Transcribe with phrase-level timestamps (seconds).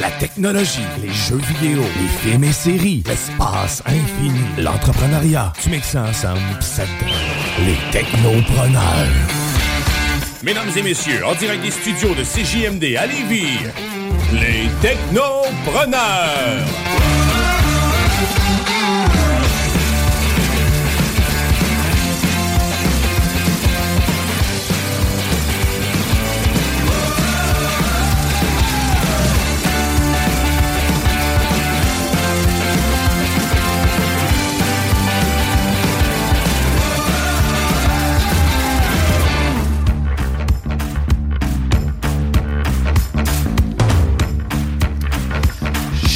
[0.00, 5.52] La technologie, les jeux vidéo, les films et séries, l'espace infini, l'entrepreneuriat.
[5.60, 6.84] Tu mixes ça ensemble ça
[7.64, 9.08] les technopreneurs.
[10.42, 13.58] Mesdames et messieurs, en direct des studios de CJMD à Lévis,
[14.32, 16.66] les technopreneurs.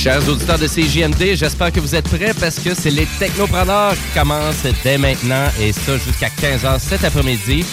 [0.02, 4.18] Chers auditeurs de CJMD, j'espère que vous êtes prêts parce que c'est les technopreneurs qui
[4.18, 7.64] commencent dès maintenant et ça jusqu'à 15h cet après-midi.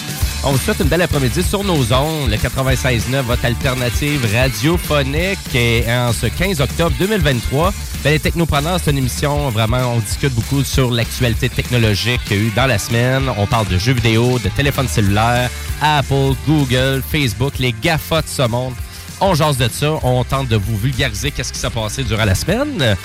[0.44, 5.40] On vous souhaite une belle après-midi sur nos ondes, le 96.9, votre alternative radiophonique.
[5.56, 10.32] Et en ce 15 octobre 2023, ben, les technopreneurs, c'est une émission vraiment, on discute
[10.32, 13.24] beaucoup sur l'actualité technologique qu'il y a eu dans la semaine.
[13.38, 15.50] On parle de jeux vidéo, de téléphones cellulaires,
[15.82, 18.74] Apple, Google, Facebook, les GAFA de ce monde.
[19.20, 19.98] On jase de ça.
[20.02, 22.96] On tente de vous vulgariser qu'est-ce qui s'est passé durant la semaine.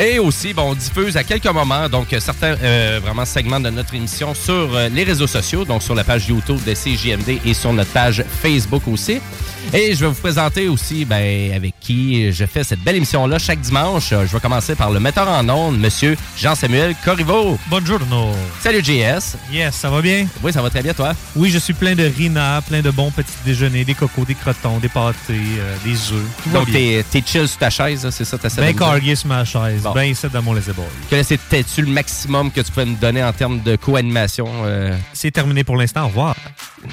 [0.00, 3.94] Et aussi, bon, on diffuse à quelques moments donc certains euh, vraiment segments de notre
[3.94, 7.72] émission sur euh, les réseaux sociaux, donc sur la page YouTube de CJMD et sur
[7.72, 9.20] notre page Facebook aussi.
[9.74, 13.60] Et je vais vous présenter aussi ben, avec qui je fais cette belle émission-là chaque
[13.60, 14.10] dimanche.
[14.10, 17.58] Je vais commencer par le metteur en ondes, Monsieur Jean-Samuel Corriveau.
[17.66, 17.98] Bonjour.
[18.60, 19.36] Salut JS.
[19.52, 20.26] Yes, ça va bien?
[20.42, 21.12] Oui, ça va très bien, toi?
[21.36, 24.78] Oui, je suis plein de rina, plein de bons petits déjeuners, des cocos, des crotons,
[24.78, 26.52] des pâtés, euh, des œufs.
[26.54, 28.36] Donc, t'es chill sur ta chaise, c'est ça?
[28.38, 29.94] de Ben cargué sur ma chaise, Bon.
[29.94, 30.72] ben ici dans mon laissez
[31.10, 34.48] Que C'était-tu le maximum que tu pouvais nous donner en termes de co-animation?
[34.64, 34.96] euh?
[35.12, 36.04] C'est terminé pour l'instant.
[36.04, 36.36] Au revoir.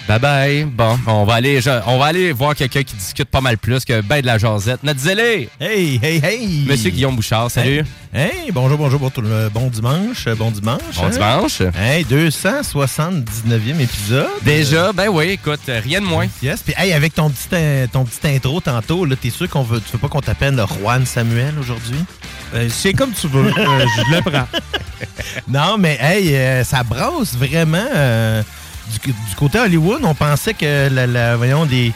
[0.08, 0.64] Bye bye.
[0.66, 3.86] Bon, on va aller, je- on va aller voir quelqu'un qui discute pas mal plus
[3.86, 4.82] que ben de la jasette.
[4.84, 5.48] Notre zélé!
[5.60, 6.66] Hey, hey, hey!
[6.68, 7.84] Monsieur Guillaume Bouchard, salut.
[8.14, 9.12] Hey, bonjour, bonjour, bon,
[9.54, 10.80] bon dimanche, bon dimanche.
[10.96, 11.10] Bon hein?
[11.10, 11.62] dimanche.
[11.78, 14.28] Hey, 279e épisode.
[14.44, 16.28] Déjà, ben oui, écoute, rien de moins.
[16.42, 17.48] Yes, puis hey, avec ton petit,
[17.92, 20.64] ton petit intro tantôt, là, t'es sûr qu'on veut, tu veux pas qu'on t'appelle le
[20.66, 22.00] Juan Samuel aujourd'hui?
[22.70, 24.48] C'est comme tu veux, euh, je le prends.
[25.48, 27.86] non, mais hey, euh, ça brasse vraiment.
[27.94, 28.42] euh,
[28.92, 31.92] du, du côté Hollywood, on pensait que, la, la- voyons, des,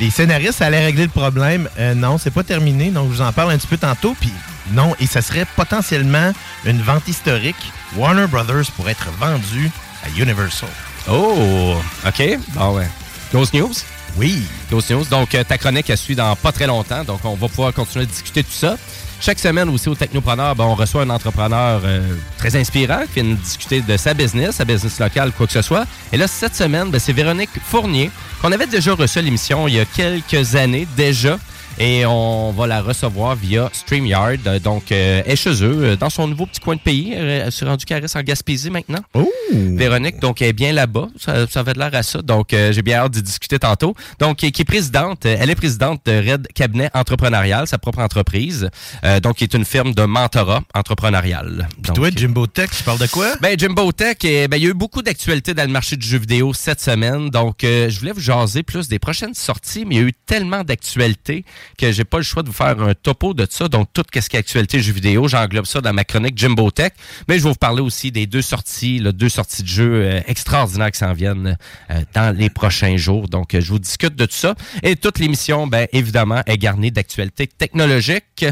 [0.00, 1.68] les scénaristes allaient régler le problème.
[1.78, 4.16] Euh, non, c'est pas terminé, donc je vous en parle un petit peu tantôt.
[4.20, 4.32] Puis
[4.72, 6.32] non, et ça serait potentiellement
[6.64, 7.72] une vente historique.
[7.96, 9.70] Warner Brothers pourrait être vendu
[10.04, 10.68] à Universal.
[11.08, 11.76] Oh,
[12.06, 12.38] OK.
[12.54, 12.88] Bon, ouais.
[13.32, 13.72] Ghost News?
[14.16, 14.42] Oui.
[14.70, 15.04] Ghost News.
[15.04, 17.04] Donc, euh, ta chronique, elle suit dans pas très longtemps.
[17.04, 18.76] Donc, on va pouvoir continuer à discuter de tout ça.
[19.20, 23.30] Chaque semaine aussi au Technopreneur, ben, on reçoit un entrepreneur euh, très inspirant qui vient
[23.30, 25.86] nous discuter de sa business, sa business locale, quoi que ce soit.
[26.12, 28.10] Et là, cette semaine, ben, c'est Véronique Fournier,
[28.40, 31.38] qu'on avait déjà reçu à l'émission il y a quelques années déjà.
[31.78, 34.38] Et on va la recevoir via StreamYard.
[34.46, 37.12] Euh, Donc, euh, elle est chez eux, euh, dans son nouveau petit coin de pays.
[37.14, 39.00] Euh, Elle s'est rendue caresse en Gaspésie maintenant.
[39.52, 41.08] Véronique, donc, elle est bien là-bas.
[41.18, 42.22] Ça, ça avait de l'air à ça.
[42.22, 43.94] Donc, euh, j'ai bien hâte d'y discuter tantôt.
[44.18, 48.70] Donc, qui est présidente, euh, elle est présidente de Red Cabinet Entrepreneurial, sa propre entreprise.
[49.04, 51.68] Euh, donc, qui est une firme de mentorat entrepreneurial.
[51.80, 53.34] Donc, Toi, Jimbo Tech, tu parles de quoi?
[53.42, 56.06] ben, Jimbo Tech, eh, ben, il y a eu beaucoup d'actualités dans le marché du
[56.06, 57.28] jeu vidéo cette semaine.
[57.28, 60.12] Donc, euh, je voulais vous jaser plus des prochaines sorties, mais il y a eu
[60.26, 61.44] tellement d'actualités
[61.78, 63.68] que j'ai pas le choix de vous faire un topo de ça.
[63.68, 66.92] Donc, tout ce qui est actualité jeux vidéo, j'englobe ça dans ma chronique Jimbo Tech.
[67.28, 70.20] Mais je vais vous parler aussi des deux sorties, là, deux sorties de jeux euh,
[70.26, 71.56] extraordinaires qui s'en viennent
[71.90, 73.28] euh, dans les prochains jours.
[73.28, 74.54] Donc, euh, je vous discute de tout ça.
[74.82, 78.44] Et toute l'émission, ben, évidemment, est garnie d'actualités technologiques.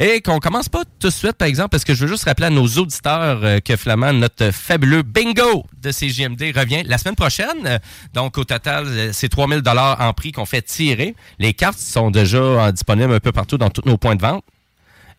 [0.00, 2.46] Et qu'on commence pas tout de suite, par exemple, parce que je veux juste rappeler
[2.46, 7.80] à nos auditeurs que Flamand, notre fabuleux bingo de CGMD revient la semaine prochaine.
[8.14, 11.14] Donc, au total, c'est 3000 dollars en prix qu'on fait tirer.
[11.38, 12.38] Les cartes sont déjà
[12.72, 14.44] disponibles un peu partout dans tous nos points de vente.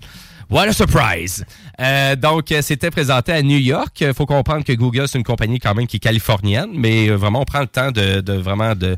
[0.51, 1.45] What a surprise!
[1.81, 3.99] Euh, donc, euh, c'était présenté à New York.
[4.01, 7.17] Il faut comprendre que Google, c'est une compagnie quand même qui est californienne, mais euh,
[7.17, 8.97] vraiment, on prend le temps de, de vraiment de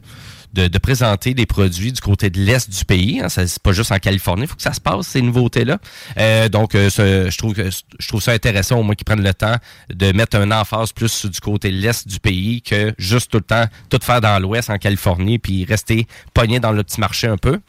[0.54, 3.20] de, présenter des produits du côté de l'est du pays.
[3.20, 3.28] Hein.
[3.28, 5.78] C'est pas juste en Californie, il faut que ça se passe ces nouveautés-là.
[6.18, 9.56] Euh, donc, euh, je trouve je trouve ça intéressant au moins qu'ils prennent le temps
[9.92, 13.44] de mettre un emphase plus du côté de l'est du pays que juste tout le
[13.44, 17.36] temps tout faire dans l'ouest en Californie puis rester pogné dans le petit marché un
[17.36, 17.60] peu.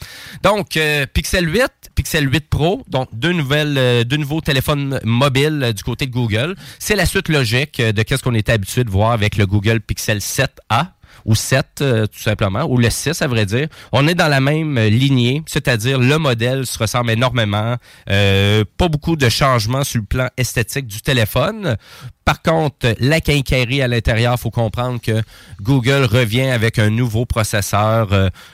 [0.43, 1.65] Donc, euh, Pixel 8,
[1.95, 6.55] Pixel 8 Pro, donc deux nouvelles, deux nouveaux téléphones mobiles du côté de Google.
[6.79, 10.19] C'est la suite logique de qu'est-ce qu'on était habitué de voir avec le Google Pixel
[10.19, 10.87] 7a
[11.25, 13.68] ou 7 euh, tout simplement, ou le 6 à vrai dire.
[13.92, 17.75] On est dans la même lignée, c'est-à-dire le modèle se ressemble énormément,
[18.10, 21.75] euh, pas beaucoup de changements sur le plan esthétique du téléphone.
[22.24, 25.22] Par contre, la quincaillerie à l'intérieur, faut comprendre que
[25.62, 28.10] Google revient avec un nouveau processeur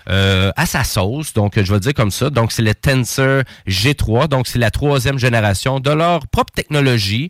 [0.10, 2.30] euh, à sa sauce, donc je vais dire comme ça.
[2.30, 7.30] Donc c'est le Tensor G3, donc c'est la troisième génération de leur propre technologie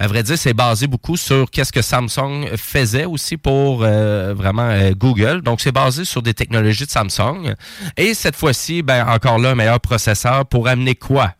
[0.00, 4.68] à vrai dire, c'est basé beaucoup sur qu'est-ce que Samsung faisait aussi pour euh, vraiment
[4.70, 5.42] euh, Google.
[5.42, 7.54] Donc, c'est basé sur des technologies de Samsung.
[7.96, 11.34] Et cette fois-ci, ben encore là, un meilleur processeur pour amener quoi?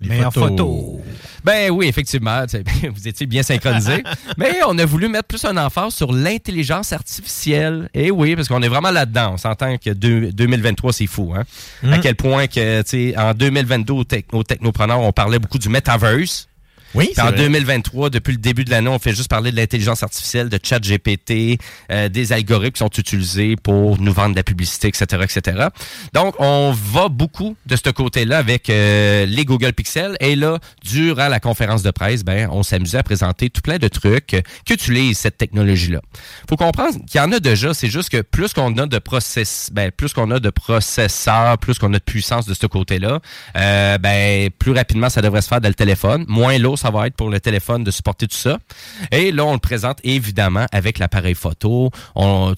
[0.00, 1.00] Les meilleures photos.
[1.42, 2.44] Ben oui, effectivement,
[2.94, 4.04] vous étiez bien synchronisés.
[4.36, 7.88] Mais on a voulu mettre plus un emphase sur l'intelligence artificielle.
[7.92, 9.32] Et oui, parce qu'on est vraiment là-dedans.
[9.34, 11.34] On s'entend que 2023, c'est fou.
[11.36, 11.42] Hein?
[11.82, 12.00] À mm.
[12.00, 16.47] quel point que, en 2022, au, au Technopreneur, on parlait beaucoup du metaverse.
[16.94, 20.48] Oui, en 2023, depuis le début de l'année, on fait juste parler de l'intelligence artificielle,
[20.48, 21.58] de chat GPT,
[21.90, 25.68] euh, des algorithmes qui sont utilisés pour nous vendre de la publicité, etc., etc.
[26.14, 30.16] Donc, on va beaucoup de ce côté-là avec euh, les Google Pixel.
[30.20, 33.88] Et là, durant la conférence de presse, ben, on s'amusait à présenter tout plein de
[33.88, 36.00] trucs qu'utilise cette technologie-là.
[36.48, 37.74] Faut comprendre qu'il y en a déjà.
[37.74, 41.78] C'est juste que plus qu'on a de process, ben, plus qu'on a de processeurs, plus
[41.78, 43.20] qu'on a de puissance de ce côté-là,
[43.56, 46.24] euh, ben, plus rapidement ça devrait se faire dans le téléphone.
[46.28, 48.58] Moins lourd ça va être pour le téléphone de supporter tout ça.
[49.10, 51.90] Et là, on le présente évidemment avec l'appareil photo.
[52.14, 52.54] On,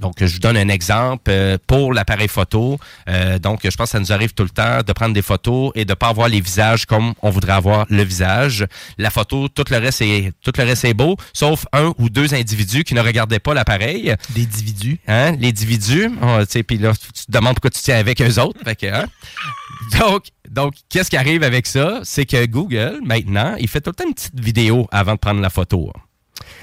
[0.00, 2.78] donc, je vous donne un exemple euh, pour l'appareil photo.
[3.08, 5.72] Euh, donc, je pense que ça nous arrive tout le temps de prendre des photos
[5.74, 8.66] et de pas avoir les visages comme on voudrait avoir le visage.
[8.96, 12.34] La photo, tout le reste est tout le reste est beau, sauf un ou deux
[12.34, 14.14] individus qui ne regardaient pas l'appareil.
[14.30, 14.98] Des individus.
[15.06, 15.32] Hein?
[15.32, 16.10] Les individus.
[16.66, 18.58] Puis là, tu te demandes pourquoi tu tiens avec eux autres.
[18.64, 19.06] Fait que, hein?
[19.98, 22.00] Donc, donc qu'est-ce qui arrive avec ça?
[22.02, 25.40] C'est que Google, maintenant, il fait tout le temps une petite vidéo avant de prendre
[25.40, 25.92] la photo.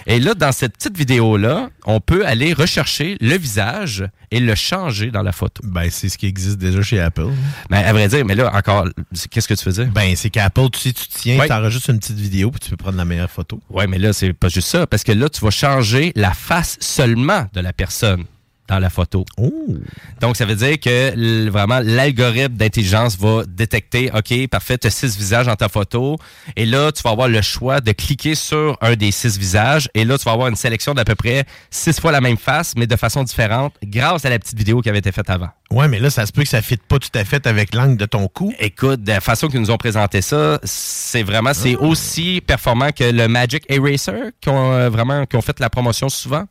[0.05, 5.11] Et là, dans cette petite vidéo-là, on peut aller rechercher le visage et le changer
[5.11, 5.61] dans la photo.
[5.65, 7.27] Ben, c'est ce qui existe déjà chez Apple.
[7.69, 8.87] Ben, à vrai dire, mais là, encore,
[9.29, 9.85] qu'est-ce que tu faisais?
[9.85, 11.47] Ben, c'est qu'Apple, tu sais, tu tiens, Ouais.
[11.47, 13.59] tu enregistres une petite vidéo, puis tu peux prendre la meilleure photo.
[13.69, 16.77] Ouais, mais là, c'est pas juste ça, parce que là, tu vas changer la face
[16.79, 18.23] seulement de la personne
[18.67, 19.25] dans la photo.
[20.21, 25.17] Donc, ça veut dire que vraiment, l'algorithme d'intelligence va détecter, OK, parfait, tu as six
[25.17, 26.17] visages dans ta photo.
[26.55, 29.89] Et là, tu vas avoir le choix de cliquer sur un des six visages.
[29.93, 32.73] Et là, tu vas avoir une sélection d'à peu près six fois la même face,
[32.75, 35.49] mais de façon différente, grâce à la petite vidéo qui avait été faite avant.
[35.69, 37.75] Ouais, mais là, ça se peut que ça ne fitte pas tout à fait avec
[37.75, 38.53] l'angle de ton cou.
[38.59, 43.03] Écoute, de la façon qu'ils nous ont présenté ça, c'est vraiment, c'est aussi performant que
[43.03, 46.45] le Magic Eraser, qui ont euh, vraiment, qui ont fait la promotion souvent.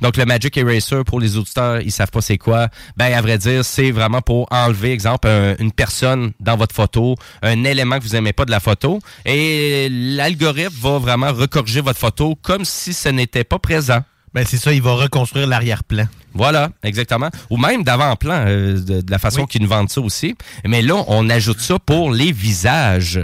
[0.00, 2.68] Donc, le Magic Eraser, pour les auditeurs, ils savent pas c'est quoi.
[2.96, 7.16] Ben, à vrai dire, c'est vraiment pour enlever, exemple, un- une personne dans votre photo,
[7.42, 11.98] un élément que vous aimez pas de la photo, et l'algorithme va vraiment recorriger votre
[11.98, 14.00] photo comme si ce n'était pas présent.
[14.34, 16.06] Ben, c'est ça, il va reconstruire l'arrière-plan.
[16.34, 17.28] Voilà, exactement.
[17.50, 20.34] Ou même d'avant-plan, euh, de, de la façon qu'ils nous vendent ça aussi.
[20.66, 23.20] Mais là, on ajoute ça pour les visages.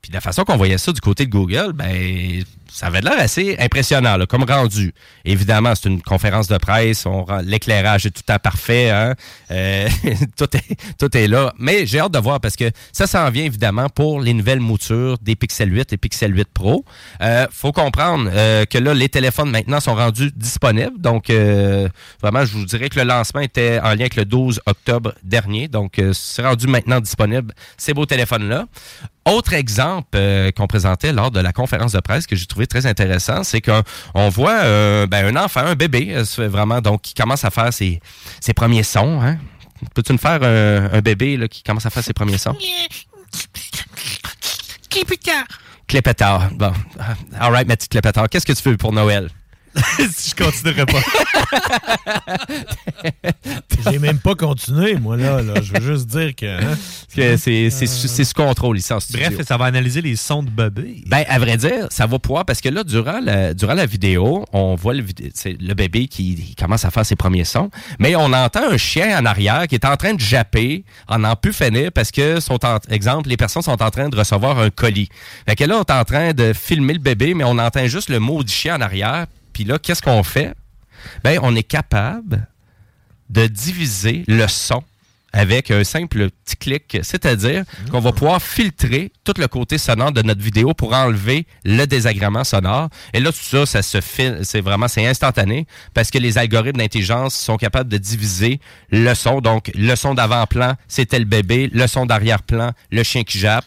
[0.00, 2.44] Puis de la façon qu'on voyait ça du côté de Google, ben
[2.78, 4.94] ça avait l'air assez impressionnant, là, comme rendu.
[5.24, 7.06] Évidemment, c'est une conférence de presse,
[7.42, 9.16] l'éclairage est tout à parfait, hein?
[9.50, 9.88] Euh,
[10.36, 11.52] tout, est, tout est là.
[11.58, 15.18] Mais j'ai hâte de voir parce que ça s'en vient évidemment pour les nouvelles moutures
[15.18, 16.84] des Pixel 8 et Pixel 8 Pro.
[17.20, 21.00] Euh, faut comprendre euh, que là, les téléphones maintenant sont rendus disponibles.
[21.00, 21.88] Donc, euh,
[22.22, 25.66] vraiment, je vous dirais que le lancement était en lien avec le 12 octobre dernier.
[25.66, 28.66] Donc, euh, c'est rendu maintenant disponible ces beaux téléphones-là.
[29.24, 32.86] Autre exemple euh, qu'on présentait lors de la conférence de presse que j'ai trouvé très
[32.86, 33.82] intéressant, c'est qu'on
[34.14, 37.72] on voit euh, ben, un enfant, un bébé, euh, vraiment donc qui commence à faire
[37.72, 38.00] ses,
[38.40, 39.20] ses premiers sons.
[39.22, 39.38] Hein?
[39.94, 42.56] Peux-tu me faire un, bébé là, qui commence à faire ses premiers sons?
[45.86, 46.50] Clépétard.
[46.52, 46.72] Bon.
[47.38, 48.28] All right, ma petite clépétard.
[48.28, 49.30] Qu'est-ce que tu veux pour Noël?
[50.12, 51.00] si je continuerai pas.
[53.90, 55.42] J'ai même pas continué, moi, là.
[55.42, 55.54] là.
[55.62, 56.46] Je veux juste dire que.
[56.46, 56.76] hein.
[57.14, 59.26] Que c'est sous contrôle ici en studio.
[59.30, 61.02] Bref, ça va analyser les sons de bébé.
[61.06, 64.44] Ben, à vrai dire, ça va pouvoir, parce que là, durant la, durant la vidéo,
[64.52, 65.04] on voit le,
[65.44, 69.24] le bébé qui commence à faire ses premiers sons, mais on entend un chien en
[69.24, 73.28] arrière qui est en train de japper, en plus finir, parce que, sont en, exemple,
[73.28, 75.08] les personnes sont en train de recevoir un colis.
[75.48, 78.08] Fait que là, on est en train de filmer le bébé, mais on entend juste
[78.10, 79.26] le mot du chien en arrière,
[79.58, 80.54] puis là, qu'est-ce qu'on fait?
[81.24, 82.46] Ben, on est capable
[83.28, 84.84] de diviser le son
[85.32, 90.22] avec un simple petit clic, c'est-à-dire qu'on va pouvoir filtrer tout le côté sonore de
[90.22, 92.88] notre vidéo pour enlever le désagrément sonore.
[93.12, 93.98] Et là, tout ça, ça se
[94.42, 98.60] c'est vraiment, c'est instantané parce que les algorithmes d'intelligence sont capables de diviser
[98.92, 99.40] le son.
[99.40, 103.66] Donc, le son d'avant-plan, c'était le bébé, le son d'arrière-plan, le chien qui jappe.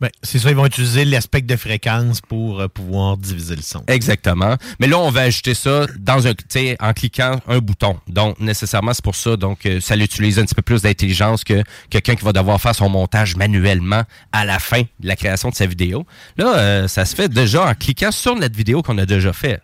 [0.00, 3.82] Ben, c'est ça, ils vont utiliser l'aspect de fréquence pour euh, pouvoir diviser le son.
[3.86, 4.56] Exactement.
[4.78, 6.32] Mais là, on va ajouter ça dans un,
[6.80, 7.98] en cliquant un bouton.
[8.08, 9.36] Donc, nécessairement, c'est pour ça.
[9.36, 12.74] Donc, euh, ça l'utilise un petit peu plus d'intelligence que quelqu'un qui va devoir faire
[12.74, 16.06] son montage manuellement à la fin de la création de sa vidéo.
[16.38, 19.60] Là, euh, ça se fait déjà en cliquant sur notre vidéo qu'on a déjà fait.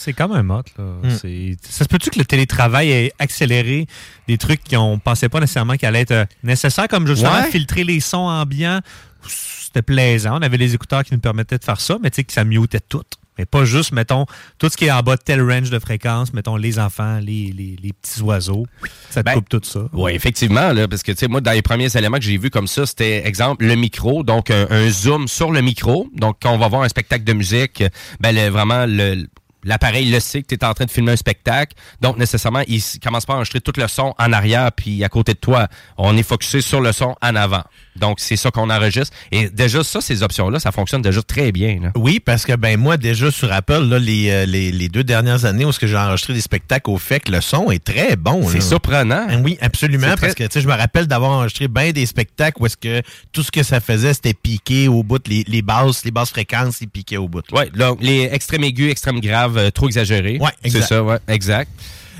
[0.00, 0.62] C'est quand même hot.
[0.78, 0.84] Là.
[1.02, 1.54] Hmm.
[1.68, 3.88] Ça se peut-tu que le télétravail ait accéléré
[4.28, 7.50] des trucs qu'on pensait pas nécessairement qu'elle allait être nécessaire, comme justement Ouais.
[7.50, 8.80] filtrer les sons ambiants?
[9.26, 10.38] C'était plaisant.
[10.38, 12.44] On avait les écouteurs qui nous permettaient de faire ça, mais tu sais que ça
[12.44, 13.02] mutait tout.
[13.36, 14.26] Mais pas juste, mettons,
[14.58, 17.52] tout ce qui est en bas de tel range de fréquence, mettons les enfants, les,
[17.56, 18.66] les- les petits oiseaux.
[19.10, 19.82] Ça te Ben, coupe tout ça.
[19.92, 22.50] Oui, effectivement, là, parce que tu sais, moi, dans les premiers éléments que j'ai vus
[22.50, 26.08] comme ça, c'était exemple le micro, donc un, un zoom sur le micro.
[26.16, 27.84] Donc, quand on va voir un spectacle de musique,
[28.18, 29.26] ben le- vraiment le
[29.64, 31.74] L'appareil le sait que tu es en train de filmer un spectacle.
[32.00, 35.34] Donc, nécessairement, il commence pas à enregistrer tout le son en arrière puis à côté
[35.34, 35.66] de toi.
[35.98, 37.64] On est focusé sur le son en avant.
[37.98, 39.14] Donc, c'est ça qu'on enregistre.
[39.32, 41.78] Et déjà, ça, ces options-là, ça fonctionne déjà très bien.
[41.82, 41.92] là.
[41.96, 45.44] Oui, parce que ben moi, déjà sur Apple, là, les, euh, les, les deux dernières
[45.44, 48.46] années où j'ai enregistré des spectacles au fait que le son est très bon.
[48.48, 49.26] C'est surprenant.
[49.28, 51.92] Ah Oui, absolument, C'est très- parce que tu sais, je me rappelle d'avoir enregistré bien
[51.92, 53.02] des spectacles où est-ce que
[53.32, 56.80] tout ce que ça faisait, c'était piqué au bout, les, les basses, les basses fréquences,
[56.80, 57.44] ils piquaient au bout.
[57.52, 60.38] Oui, donc les extrêmes aigus, extrêmes graves, euh, trop exagérés.
[60.62, 60.86] C'est exact.
[60.86, 61.70] ça, ouais, exact.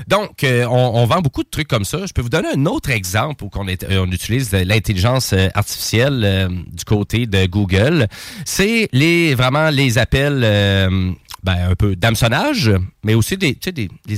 [0.07, 2.05] Donc, euh, on, on vend beaucoup de trucs comme ça.
[2.05, 5.47] Je peux vous donner un autre exemple où on, est- euh, on utilise l'intelligence euh,
[5.53, 8.07] artificielle euh, du côté de Google.
[8.45, 11.11] C'est les vraiment les appels euh,
[11.43, 12.71] ben, un peu d'hameçonnage,
[13.03, 13.57] mais aussi des,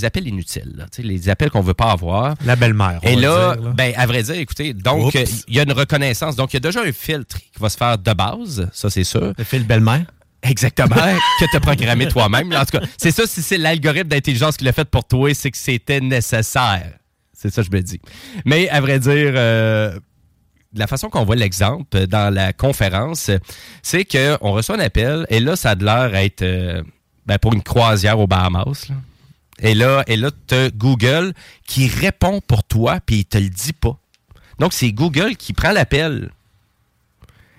[0.04, 0.74] appels inutiles.
[0.76, 0.86] là.
[1.00, 2.36] Les appels qu'on veut pas avoir.
[2.46, 3.00] La belle-mère.
[3.04, 3.74] Et là, dire, là.
[3.76, 5.14] ben à vrai dire, écoutez, donc
[5.48, 6.36] il y a une reconnaissance.
[6.36, 9.04] Donc il y a déjà un filtre qui va se faire de base, ça c'est
[9.04, 9.34] sûr.
[9.38, 10.06] Le fil belle-mère?
[10.44, 10.96] Exactement,
[11.40, 12.52] que tu as programmé toi-même.
[12.54, 15.52] En tout cas, c'est ça, si c'est l'algorithme d'intelligence qui l'a fait pour toi, c'est
[15.52, 16.94] que c'était nécessaire.
[17.34, 18.00] C'est ça je me dis.
[18.46, 20.00] Mais à vrai dire, euh,
[20.74, 23.32] la façon qu'on voit l'exemple euh, dans la conférence,
[23.82, 26.42] c'est qu'on reçoit un appel et là, ça a l'air être...
[26.42, 26.84] euh,
[27.26, 28.90] ben, pour une croisière aux Bahamas.
[29.60, 31.34] Et là, et là tu Google
[31.68, 33.98] qui répond pour toi, puis il te le dit pas.
[34.60, 36.32] Donc, c'est Google qui prend l'appel.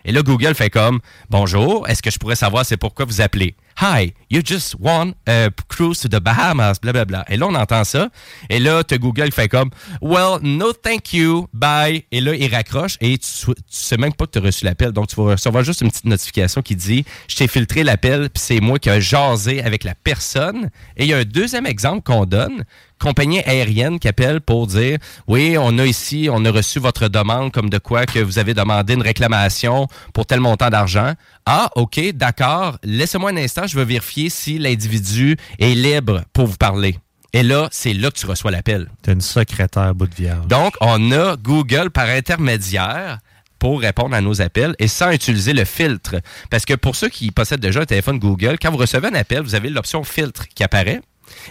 [0.04, 3.54] Et là, Google fait comme Bonjour, est-ce que je pourrais savoir c'est pourquoi vous appelez?
[3.80, 7.24] Hi, you just won a cruise to the Bahamas, blablabla.
[7.28, 8.10] Et là, on entend ça.
[8.50, 9.70] Et là, Google fait comme
[10.02, 12.04] Well, no thank you, bye.
[12.12, 14.92] Et là, il raccroche et tu sais même pas que tu as reçu l'appel.
[14.92, 18.42] Donc, tu vas recevoir juste une petite notification qui dit Je t'ai filtré l'appel, puis
[18.42, 20.70] c'est moi qui ai jasé avec la personne.
[20.96, 22.64] Et il y a un deuxième exemple qu'on donne
[23.02, 27.50] compagnie aérienne qui appelle pour dire oui, on a ici, on a reçu votre demande
[27.50, 31.14] comme de quoi que vous avez demandé une réclamation pour tel montant d'argent.
[31.44, 32.78] Ah, OK, d'accord.
[32.84, 36.96] Laissez-moi un instant, je veux vérifier si l'individu est libre pour vous parler.
[37.32, 38.88] Et là, c'est là que tu reçois l'appel.
[39.02, 40.46] T'es une secrétaire bout de vierge.
[40.46, 43.18] Donc, on a Google par intermédiaire
[43.58, 46.16] pour répondre à nos appels et sans utiliser le filtre.
[46.50, 49.42] Parce que pour ceux qui possèdent déjà un téléphone Google, quand vous recevez un appel,
[49.42, 51.00] vous avez l'option filtre qui apparaît.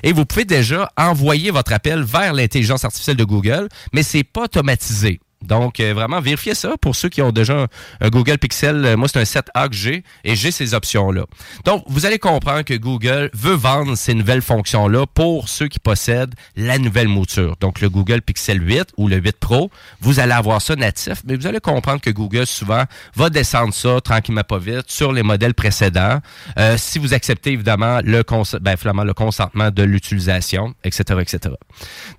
[0.04, 4.44] Et vous pouvez déjà envoyer votre appel vers l'intelligence artificielle de Google, mais c'est pas
[4.44, 5.20] automatisé.
[5.42, 7.68] Donc, euh, vraiment, vérifiez ça pour ceux qui ont déjà
[8.00, 8.86] un, Google Pixel.
[8.86, 11.26] Euh, Moi, c'est un 7A que j'ai et j'ai ces options-là.
[11.66, 16.36] Donc, vous allez comprendre que Google veut vendre ces nouvelles fonctions-là pour ceux qui possèdent
[16.56, 17.56] la nouvelle mouture.
[17.60, 21.36] Donc, le Google Pixel 8 ou le 8 Pro, vous allez avoir ça natif, mais
[21.36, 22.84] vous allez comprendre que Google, souvent,
[23.16, 26.20] va descendre ça tranquillement pas vite sur les modèles précédents.
[26.60, 28.24] Euh, si vous acceptez, évidemment, le,
[28.60, 31.56] ben, le consentement de l'utilisation, etc., etc.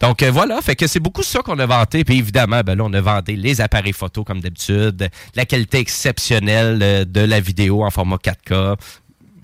[0.00, 2.04] Donc, voilà, fait que c'est beaucoup ça qu'on a vanté.
[2.04, 6.80] Puis, évidemment, ben, là, on a vanté les appareils photo comme d'habitude, la qualité exceptionnelle
[6.82, 8.76] euh, de la vidéo en format 4K,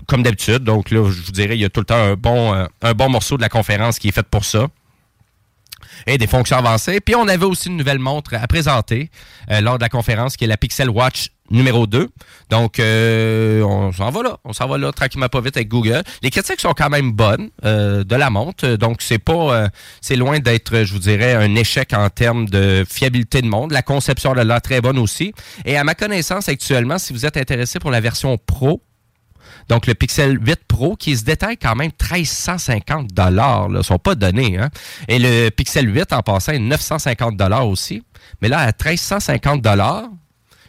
[0.07, 0.65] comme d'habitude.
[0.65, 2.95] Donc, là, je vous dirais, il y a tout le temps un bon, euh, un
[2.95, 4.69] bon morceau de la conférence qui est fait pour ça
[6.07, 7.00] et des fonctions avancées.
[7.00, 9.11] Puis on avait aussi une nouvelle montre à présenter
[9.50, 12.09] euh, lors de la conférence qui est la Pixel Watch numéro 2.
[12.50, 16.02] Donc euh, on s'en va là, on s'en va là tranquillement pas vite avec Google.
[16.23, 19.69] Les critiques sont quand même bonnes euh, de la montre, donc c'est pas euh,
[20.00, 23.73] c'est loin d'être je vous dirais un échec en termes de fiabilité de montre.
[23.75, 25.33] La conception de là très bonne aussi.
[25.64, 28.83] Et à ma connaissance actuellement, si vous êtes intéressé pour la version Pro,
[29.69, 33.69] donc, le Pixel 8 Pro qui se détaille quand même 1350 dollars.
[33.69, 34.59] Ne sont pas donnés.
[34.59, 34.71] Hein?
[35.09, 38.03] Et le Pixel 8 en passant est 950 dollars aussi.
[38.41, 40.05] Mais là, à 1350 dollars,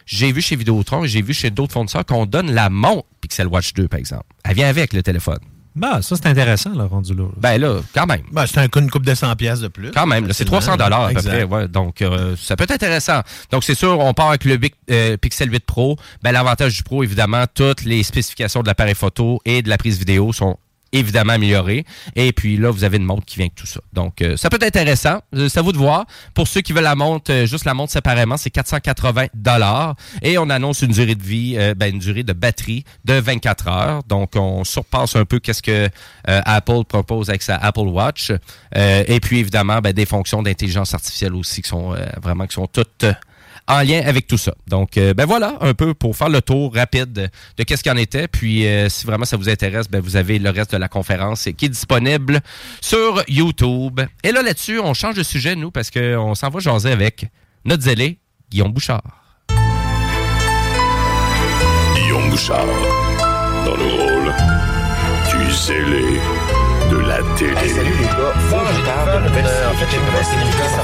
[0.04, 3.72] j'ai vu chez Vidéotron j'ai vu chez d'autres fournisseurs qu'on donne la montre Pixel Watch
[3.74, 4.26] 2, par exemple.
[4.44, 5.38] Elle vient avec le téléphone.
[5.80, 7.24] Bah, ça, c'est intéressant, là, rendu là.
[7.38, 8.20] Ben là, quand même.
[8.30, 9.90] Ben, c'est un, une coupe de 100 pièces de plus.
[9.92, 11.30] Quand même, là, c'est 300 dollars à peu Exact.
[11.30, 11.42] près.
[11.44, 13.20] Ouais, donc, euh, ça peut être intéressant.
[13.50, 15.96] Donc, c'est sûr, on part avec le Bic- euh, Pixel 8 Pro.
[16.22, 19.98] Ben, L'avantage du Pro, évidemment, toutes les spécifications de l'appareil photo et de la prise
[19.98, 20.58] vidéo sont
[20.92, 21.84] évidemment améliorées.
[22.16, 23.80] Et puis là, vous avez une montre qui vient avec tout ça.
[23.92, 25.20] Donc, euh, ça peut être intéressant.
[25.36, 26.06] Euh, à vous de voir.
[26.34, 29.94] Pour ceux qui veulent la montre, euh, juste la montre séparément, c'est 480 dollars.
[30.22, 33.68] Et on annonce une durée de vie, euh, ben, une durée de batterie de 24
[33.68, 34.02] heures.
[34.04, 35.88] Donc, on surpasse un peu qu'est-ce que
[36.28, 38.32] euh, Apple propose avec sa Apple Watch.
[38.74, 43.04] Et puis, évidemment, ben, des fonctions d'intelligence artificielle aussi qui sont vraiment qui sont toutes
[43.68, 44.54] en lien avec tout ça.
[44.66, 47.96] Donc, euh, ben voilà, un peu pour faire le tour rapide de, qu'est-ce qu'il en
[47.96, 48.28] était.
[48.28, 51.48] Puis, euh, si vraiment ça vous intéresse, ben vous avez le reste de la conférence
[51.56, 52.40] qui est disponible
[52.80, 54.00] sur YouTube.
[54.22, 57.26] Et là, là-dessus, on change de sujet, nous, parce qu'on s'en va jaser avec
[57.64, 58.18] notre zélé,
[58.50, 59.02] Guillaume Bouchard.
[61.94, 62.66] Guillaume Bouchard,
[63.64, 64.34] dans le rôle
[65.30, 66.20] du zélé
[66.90, 67.68] de la télé.
[67.68, 69.70] salut les gars, faut que je parle de nouvelles séries.
[69.70, 70.82] En fait, j'ai commencé écouter ça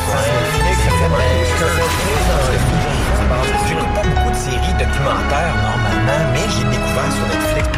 [3.68, 7.68] J'écoute pas beaucoup de séries documentaires normalement, mais j'ai découvert sur Netflix.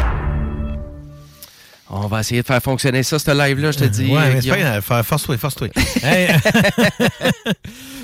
[1.91, 4.13] On va essayer de faire fonctionner ça, ce live-là, je te dis.
[4.13, 5.03] Ouais, euh, mais c'est pas grave.
[5.03, 5.67] Force-toi, force-toi.
[6.03, 6.27] Hey,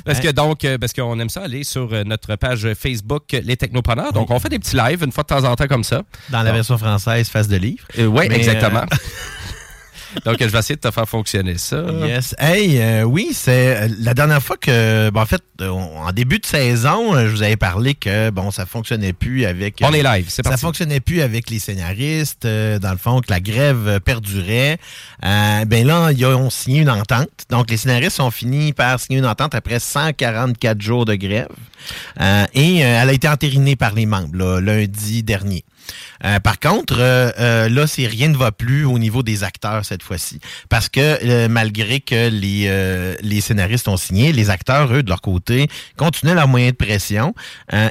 [0.05, 3.41] Parce que donc, euh, parce qu'on aime ça aller sur euh, notre page Facebook euh,
[3.43, 4.11] Les Technopreneurs.
[4.13, 6.01] Donc, on fait des petits lives une fois de temps en temps comme ça.
[6.29, 7.83] dans la version française, face de livre.
[7.97, 8.81] oui, exactement.
[8.81, 8.95] euh,
[10.23, 11.84] donc, je vais essayer de te faire fonctionner ça.
[12.06, 12.36] Yes.
[12.39, 16.39] Hey, euh, oui, c'est euh, la dernière fois que, bon, en fait, euh, en début
[16.39, 19.80] de saison, je vous avais parlé que, bon, ça fonctionnait plus avec.
[19.82, 20.62] On est live, c'est Ça parti.
[20.62, 24.78] fonctionnait plus avec les scénaristes, dans le fond, que la grève perdurait.
[25.25, 27.30] Euh, ben là, ils ont signé une entente.
[27.49, 31.47] Donc, les scénaristes ont fini par signer une entente après 144 jours de grève.
[32.21, 35.63] Euh, et elle a été entérinée par les membres, là, lundi dernier.
[36.23, 39.85] Euh, par contre, euh, euh, là, c'est rien ne va plus au niveau des acteurs
[39.85, 45.21] cette fois-ci, parce que malgré que les scénaristes ont signé, les acteurs eux de leur
[45.21, 45.67] côté
[45.97, 47.33] continuaient leurs moyens de pression.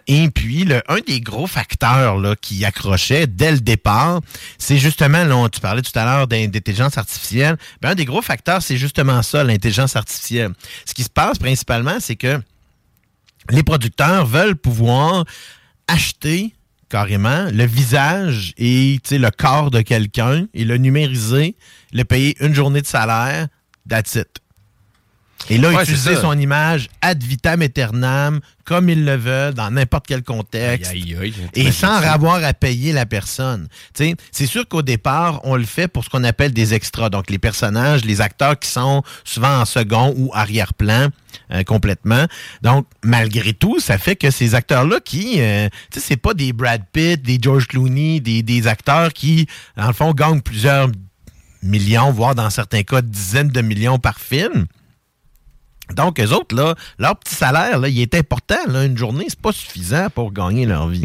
[0.07, 4.21] Et puis, un des gros facteurs là qui accrochait dès le départ,
[4.59, 7.57] c'est justement, là, tu parlais tout à l'heure d'in- d'intelligence artificielle.
[7.81, 10.53] Ben, un des gros facteurs, c'est justement ça, l'intelligence artificielle.
[10.85, 12.41] Ce qui se passe principalement, c'est que
[13.51, 15.25] les producteurs veulent pouvoir
[15.87, 16.55] acheter
[16.89, 21.57] carrément le visage et tu sais, le corps de quelqu'un et le numériser,
[21.93, 23.49] le payer une journée de salaire,
[23.89, 24.29] that's it.
[25.51, 30.07] Et là, Ouais, utiliser son image ad vitam aeternam, comme ils le veulent, dans n'importe
[30.07, 30.91] quel contexte.
[30.91, 31.67] Aïe, aïe, aïe.
[31.67, 33.69] Et sans avoir à payer la personne.
[33.95, 37.11] Tu sais, C'est sûr qu'au départ, on le fait pour ce qu'on appelle des extras.
[37.11, 41.09] Donc, les personnages, les acteurs qui sont souvent en second ou arrière-plan
[41.53, 42.27] euh, complètement.
[42.63, 46.53] Donc, malgré tout, ça fait que ces acteurs-là qui, euh, tu sais, c'est pas des
[46.53, 49.47] Brad Pitt, des George Clooney, des, des acteurs qui,
[49.77, 50.89] dans le fond, gagnent plusieurs
[51.63, 54.67] millions, voire dans certains cas, dizaines de millions par film.
[55.93, 58.57] Donc, eux autres, là, leur petit salaire, là, il est important.
[58.69, 61.03] Là, une journée, c'est pas suffisant pour gagner leur vie.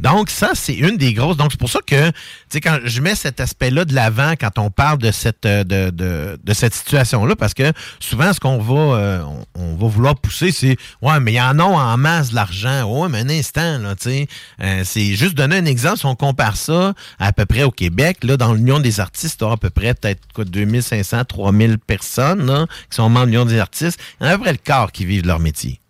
[0.00, 1.36] Donc, ça, c'est une des grosses.
[1.36, 2.14] Donc, c'est pour ça que, tu
[2.48, 5.90] sais, quand je mets cet aspect-là de l'avant quand on parle de cette, euh, de,
[5.90, 9.22] de, de cette situation-là, parce que souvent, ce qu'on va, euh,
[9.54, 12.34] on, on va vouloir pousser, c'est, ouais, mais il y en a en masse de
[12.34, 12.84] l'argent.
[12.84, 14.28] Ouais, mais un instant, là, tu sais.
[14.62, 15.98] Euh, c'est juste donner un exemple.
[15.98, 19.44] Si on compare ça à, peu près au Québec, là, dans l'Union des artistes, tu
[19.44, 23.44] as à peu près peut-être quoi, 2500, 3000 personnes, là, qui sont membres de l'Union
[23.44, 24.00] des artistes.
[24.22, 25.80] Il y en a à peu près le quart qui vivent de leur métier.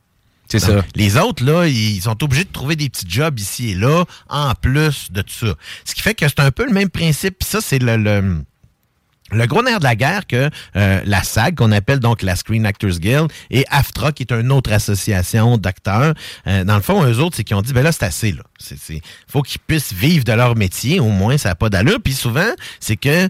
[0.49, 0.85] C'est ça.
[0.97, 4.55] Les autres, là, ils sont obligés de trouver des petits jobs ici et là, en
[4.55, 5.55] plus de tout ça.
[5.85, 7.38] Ce qui fait que c'est un peu le même principe.
[7.38, 8.42] Puis ça, c'est le, le,
[9.31, 12.66] le gros nerf de la guerre que euh, la SAG, qu'on appelle donc la Screen
[12.66, 16.12] Actors Guild, et AFTRA, qui est une autre association d'acteurs,
[16.47, 18.42] euh, dans le fond, eux autres, c'est qu'ils ont dit, ben là, c'est assez, là.
[18.59, 21.99] C'est, c'est, faut qu'ils puissent vivre de leur métier, au moins, ça n'a pas d'allure.
[22.03, 23.29] Puis souvent, c'est que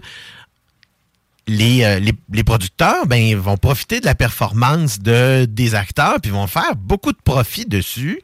[1.47, 6.31] les, euh, les, les producteurs ben, vont profiter de la performance de, des acteurs, puis
[6.31, 8.21] vont faire beaucoup de profit dessus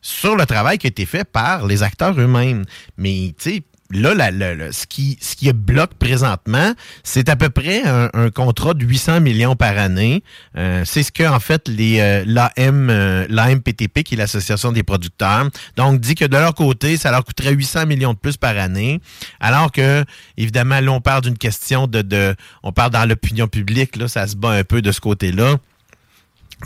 [0.00, 2.64] sur le travail qui a été fait par les acteurs eux-mêmes.
[2.96, 3.62] Mais, tu sais,
[3.92, 4.30] là,
[4.72, 9.56] ce, qui, ce qui bloque présentement, c'est à peu près un, contrat de 800 millions
[9.56, 10.22] par année.
[10.56, 14.82] Euh, c'est ce que, en fait, les euh, l'AM, euh, l'AMPTP, qui est l'Association des
[14.82, 18.56] producteurs, donc dit que de leur côté, ça leur coûterait 800 millions de plus par
[18.56, 19.00] année.
[19.40, 20.04] Alors que,
[20.36, 22.34] évidemment, là, on parle d'une question de, de...
[22.62, 25.56] On parle dans l'opinion publique, là, ça se bat un peu de ce côté-là.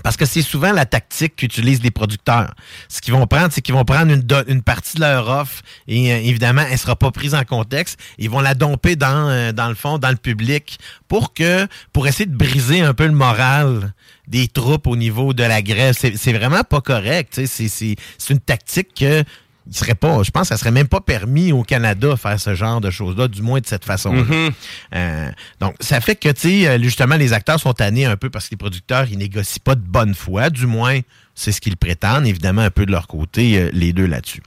[0.02, 2.54] Parce que c'est souvent la tactique qu'utilisent les producteurs.
[2.88, 6.18] Ce qu'ils vont prendre, c'est qu'ils vont prendre une, partie de leur offre et euh,
[6.18, 7.98] évidemment, elle ne sera pas prise en contexte.
[8.18, 10.78] Ils vont la domper dans, euh, dans le fond, dans le public
[11.08, 13.94] pour que pour essayer de briser un peu le moral
[14.28, 15.94] des troupes au niveau de la grève.
[15.96, 17.40] C'est vraiment pas correct.
[17.46, 17.96] c'est
[18.30, 19.24] une tactique que
[19.68, 22.40] il serait pas, je pense que ça serait même pas permis au Canada de faire
[22.40, 24.22] ce genre de choses-là, du moins de cette façon-là.
[24.22, 24.50] Mhm.
[24.94, 28.30] Euh, donc, ça fait que, tu sais, euh, justement, les acteurs sont tannés un peu
[28.30, 31.00] parce que les producteurs, ils négocient pas de bonne foi, du moins,
[31.34, 34.42] c'est ce qu'ils prétendent, évidemment, un peu de leur côté, euh, les deux là-dessus.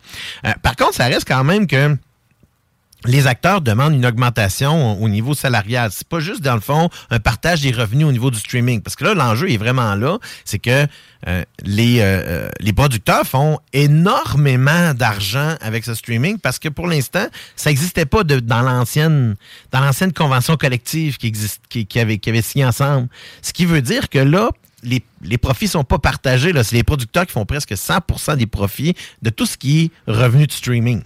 [0.45, 1.97] Euh, par contre, ça reste quand même que
[3.05, 5.89] les acteurs demandent une augmentation au au niveau salarial.
[5.91, 8.81] C'est pas juste, dans le fond, un partage des revenus au niveau du streaming.
[8.81, 10.19] Parce que là, l'enjeu est vraiment là.
[10.45, 10.87] C'est que
[11.27, 16.87] euh, les, euh, euh, les producteurs font énormément d'argent avec ce streaming parce que pour
[16.87, 19.35] l'instant, ça n'existait pas dans l'ancienne
[19.71, 23.09] dans l'ancienne convention collective qui, existe, qui, avait, qui avait signé ensemble.
[23.41, 24.49] Ce qui veut dire que là,
[24.83, 26.53] les, les profits sont pas partagés.
[26.63, 30.47] C'est les producteurs qui font presque 100% des profits de tout ce qui est revenu
[30.47, 31.01] de streaming.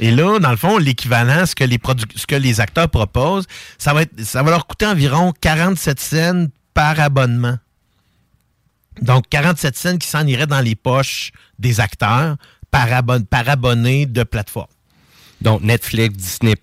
[0.00, 1.78] Et là, dans le fond, l'équivalent, ce que les
[2.16, 3.46] ce que les acteurs proposent,
[3.78, 7.58] ça va leur coûter environ 47 cents par abonnement.
[9.02, 12.36] Donc, 47 cents qui s'en iraient dans les poches des acteurs
[12.70, 12.88] par,
[13.28, 14.68] par abonné de plateforme.
[15.40, 16.54] Donc, Netflix, Disney+.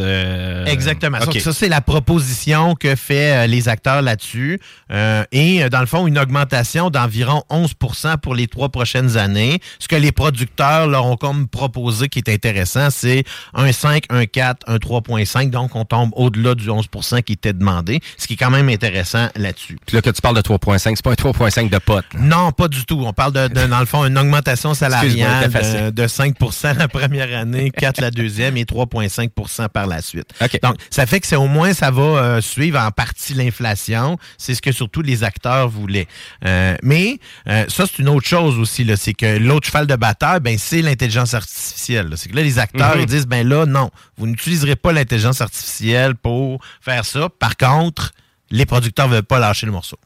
[0.00, 0.64] Euh...
[0.66, 1.18] Exactement.
[1.18, 4.60] Donc, ça, c'est la proposition que fait euh, les acteurs là-dessus.
[4.92, 9.58] Euh, et, euh, dans le fond, une augmentation d'environ 11% pour les trois prochaines années.
[9.78, 14.26] Ce que les producteurs leur ont comme proposé qui est intéressant, c'est un 5, un
[14.26, 15.50] 4, un 3,5.
[15.50, 16.86] Donc, on tombe au-delà du 11
[17.26, 19.78] qui était demandé, ce qui est quand même intéressant là-dessus.
[19.86, 22.04] Puis là, que tu parles de 3,5, c'est pas un 3,5 de pote.
[22.14, 22.20] là.
[22.20, 23.02] Non, pas du tout.
[23.04, 26.36] On parle, de, de- dans le fond, une augmentation salariale de, de 5
[26.78, 30.28] la première année, 4 la deuxième et 3,5 par la suite.
[30.62, 34.18] Donc, ça fait que c'est au moins, ça va euh, suivre en partie l'inflation.
[34.38, 36.06] C'est ce que surtout les acteurs voulaient.
[36.44, 38.84] Euh, mais euh, ça, c'est une autre chose aussi.
[38.84, 38.96] là.
[38.96, 42.12] C'est que l'autre cheval de bataille, ben, c'est l'intelligence artificielle.
[42.16, 43.00] C'est que là, les acteurs, Mhm.
[43.02, 47.28] ils disent, ben là, non, vous n'utiliserez pas l'intelligence artificielle pour faire ça.
[47.38, 48.12] Par contre,
[48.50, 49.98] les producteurs ne veulent pas lâcher le morceau.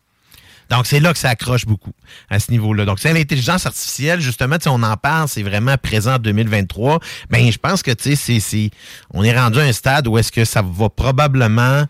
[0.70, 1.92] Donc, c'est là que ça accroche beaucoup
[2.28, 2.84] à ce niveau-là.
[2.84, 7.00] Donc, c'est l'intelligence artificielle, justement, on en parle, c'est vraiment présent en 2023.
[7.30, 8.70] Ben, je pense que, tu sais, c'est-
[9.12, 11.84] on est rendu à un stade où est-ce que ça va probablement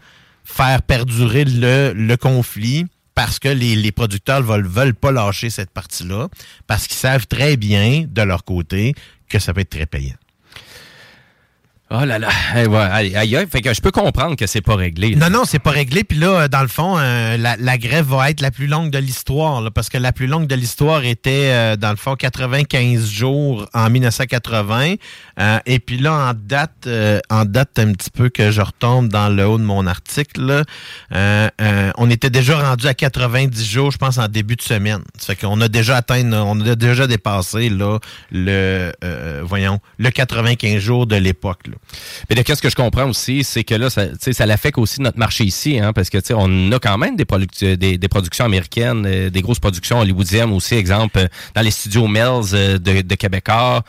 [0.44, 6.28] faire perdurer le, conflit parce que les, les producteurs veulent, veulent pas lâcher cette partie-là
[6.66, 8.94] parce qu'ils savent très bien, de leur côté,
[9.28, 10.14] que ça peut être très payant.
[11.90, 15.16] Oh là là, ouais, aïe, fait que je peux comprendre que c'est pas réglé.
[15.16, 16.04] Non, non, c'est pas réglé.
[16.04, 18.98] Puis là, euh, dans le fond, euh, la, grève va être la plus longue de
[18.98, 23.66] l'histoire, parce que la plus longue de l'histoire était, euh, dans le fond, 95 jours
[23.72, 24.96] en 1980.
[25.40, 26.86] Euh, et puis là, en date,
[27.30, 30.64] en date un petit peu que je retombe dans le haut de mon article,
[31.10, 35.00] on était déjà rendu à 90 jours, je pense, en début de semaine.
[35.18, 37.98] Ça fait qu'on a déjà atteint, on a déjà dépassé là,
[38.30, 38.92] le,
[39.42, 41.68] voyons, le 95 jours de l'époque.
[42.28, 45.18] Mais de qu'est-ce que je comprends aussi, c'est que là, ça, ça l'affecte aussi notre
[45.18, 49.04] marché ici, hein, parce que on a quand même des, produc- des, des productions américaines,
[49.06, 53.14] euh, des grosses productions hollywoodiennes aussi, exemple, euh, dans les studios Mills euh, de, de
[53.14, 53.82] Québécois.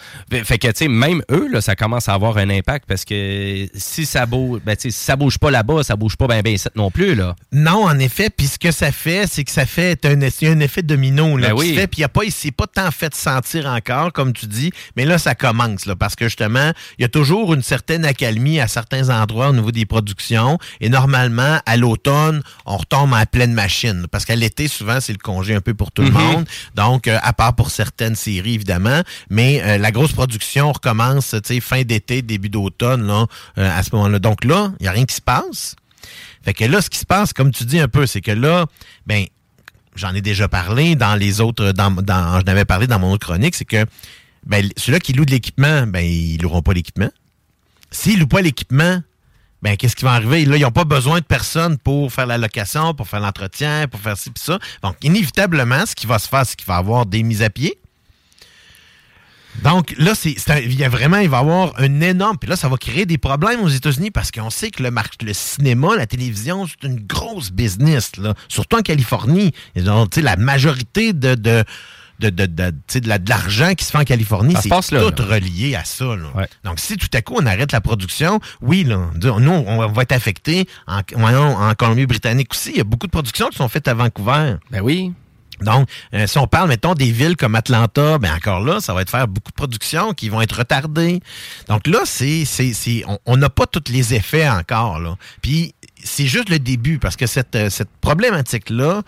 [0.43, 3.67] Fait que, tu sais, même eux, là, ça commence à avoir un impact parce que
[3.73, 6.91] si ça bouge, ben, si ça bouge pas là-bas, ça bouge pas bien ben non
[6.91, 7.35] plus, là.
[7.51, 11.37] Non, en effet, puis ce que ça fait, c'est que ça fait un, effet domino
[11.37, 11.75] là, Ben qui oui.
[11.75, 15.05] fait, puis il a pas, s'est pas tant fait sentir encore, comme tu dis, mais
[15.05, 18.67] là ça commence là, parce que justement, il y a toujours une certaine accalmie à
[18.67, 24.05] certains endroits au niveau des productions, et normalement à l'automne, on retombe à pleine machine,
[24.11, 26.13] parce qu'à l'été souvent c'est le congé un peu pour tout le Mhm.
[26.17, 31.35] monde, donc euh, à part pour certaines séries évidemment, mais euh, la grosse production recommence,
[31.43, 33.25] tu sais, fin d'été, début d'automne là,
[33.57, 34.19] euh, à ce moment-là.
[34.19, 35.75] Donc là, il y a rien qui se passe.
[36.43, 38.65] Fait que là, ce qui se passe, comme tu dis un peu, c'est que là,
[39.05, 39.25] ben,
[39.95, 43.27] j'en ai déjà parlé dans les autres, dans, dans, j'en avais parlé dans mon autre
[43.27, 43.85] chronique, c'est que
[44.45, 47.09] ben, ceux-là qui louent de l'équipement, ben, ils loueront pas l'équipement.
[47.91, 49.01] S'ils louent pas l'équipement,
[49.61, 50.45] ben, qu'est-ce qui va arriver?
[50.45, 53.99] Là, ils n'ont pas besoin de personne pour faire la location, pour faire l'entretien, pour
[53.99, 54.57] faire ci pis ça.
[54.83, 57.49] Donc, inévitablement, ce qui va se faire, c'est qu'il va y avoir des mises à
[57.49, 57.77] pied.
[59.63, 62.37] Donc là, c'est, il y a vraiment, il va y avoir un énorme.
[62.37, 65.95] Puis là, ça va créer des problèmes aux États-Unis parce qu'on sait que le, cinéma,
[65.97, 68.11] la télévision, c'est une grosse business,
[68.47, 69.51] surtout en Californie.
[69.75, 71.63] Ils ont, la majorité de,
[72.19, 74.69] de, de, de, tu sais, de la- de l'argent qui se fait en Californie, c'est
[74.69, 75.01] tout là.
[75.35, 76.05] relié à ça.
[76.15, 76.27] là.
[76.63, 80.11] Donc, si tout à coup on arrête la production, oui, là, nous, on va être
[80.11, 80.67] affecté.
[80.87, 81.01] En,
[81.75, 84.55] Colombie-Britannique aussi, il y a beaucoup de productions qui sont faites à Vancouver.
[84.71, 85.13] Ben oui.
[85.61, 89.01] Donc, euh, si on parle, mettons, des villes comme Atlanta, ben encore là, ça va
[89.01, 91.19] être faire beaucoup de productions qui vont être retardées.
[91.67, 94.99] Donc là, c'est, c'est, c'est, on- on n'a pas tous les effets encore.
[94.99, 95.17] Là.
[95.41, 99.01] Puis c'est juste le début, parce que cette, euh, cette problématique-là,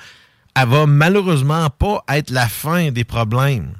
[0.55, 3.73] elle va malheureusement pas être la fin des problèmes.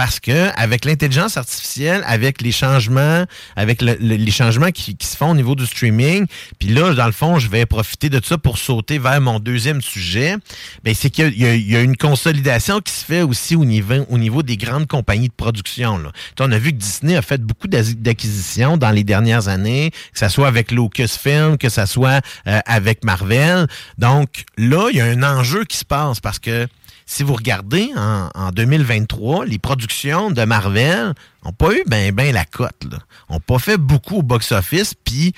[0.00, 5.14] Parce que avec l'intelligence artificielle, avec les changements, avec le- le- les changements qui, se
[5.14, 6.24] font au niveau du streaming,
[6.58, 9.82] puis là, dans le fond, je vais profiter de ça pour sauter vers mon deuxième
[9.82, 10.36] sujet.
[10.84, 14.42] Ben, c'est qu'il y a- une consolidation qui se fait aussi au niveau, au niveau
[14.42, 15.98] des grandes compagnies de production.
[15.98, 16.12] Là.
[16.40, 20.30] On a vu que Disney a fait beaucoup d'acquisitions dans les dernières années, que ce
[20.30, 23.66] soit avec Lucasfilm, que ce soit euh, avec Marvel.
[23.98, 26.66] Donc là, il y a un enjeu qui se passe parce que
[27.12, 31.12] si vous regardez en, en 2023, les productions de Marvel
[31.44, 32.84] n'ont pas eu ben ben la cote.
[32.88, 32.98] Là.
[33.28, 34.94] Ont pas fait beaucoup au box-office.
[35.04, 35.32] Puis,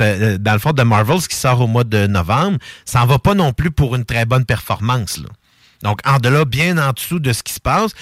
[0.00, 3.06] euh, dans le fond, de Marvel, ce qui sort au mois de novembre, ça en
[3.06, 5.20] va pas non plus pour une très bonne performance.
[5.84, 7.92] Donc, en delà, bien en dessous de ce qui se passe.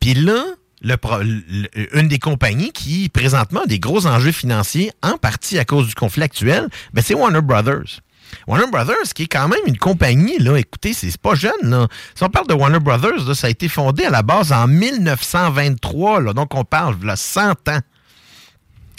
[0.00, 0.42] Puis là,
[0.80, 5.66] le pro- une des compagnies qui, présentement, a des gros enjeux financiers, en partie à
[5.66, 8.00] cause du conflit actuel, ben, c'est Warner Brothers.
[8.46, 11.86] Warner Brothers, qui est quand même une compagnie, là, écoutez, c'est pas jeune.
[12.14, 16.20] Si on parle de Warner Brothers, ça a été fondé à la base en 1923,
[16.20, 17.80] là, donc on parle de 100 ans.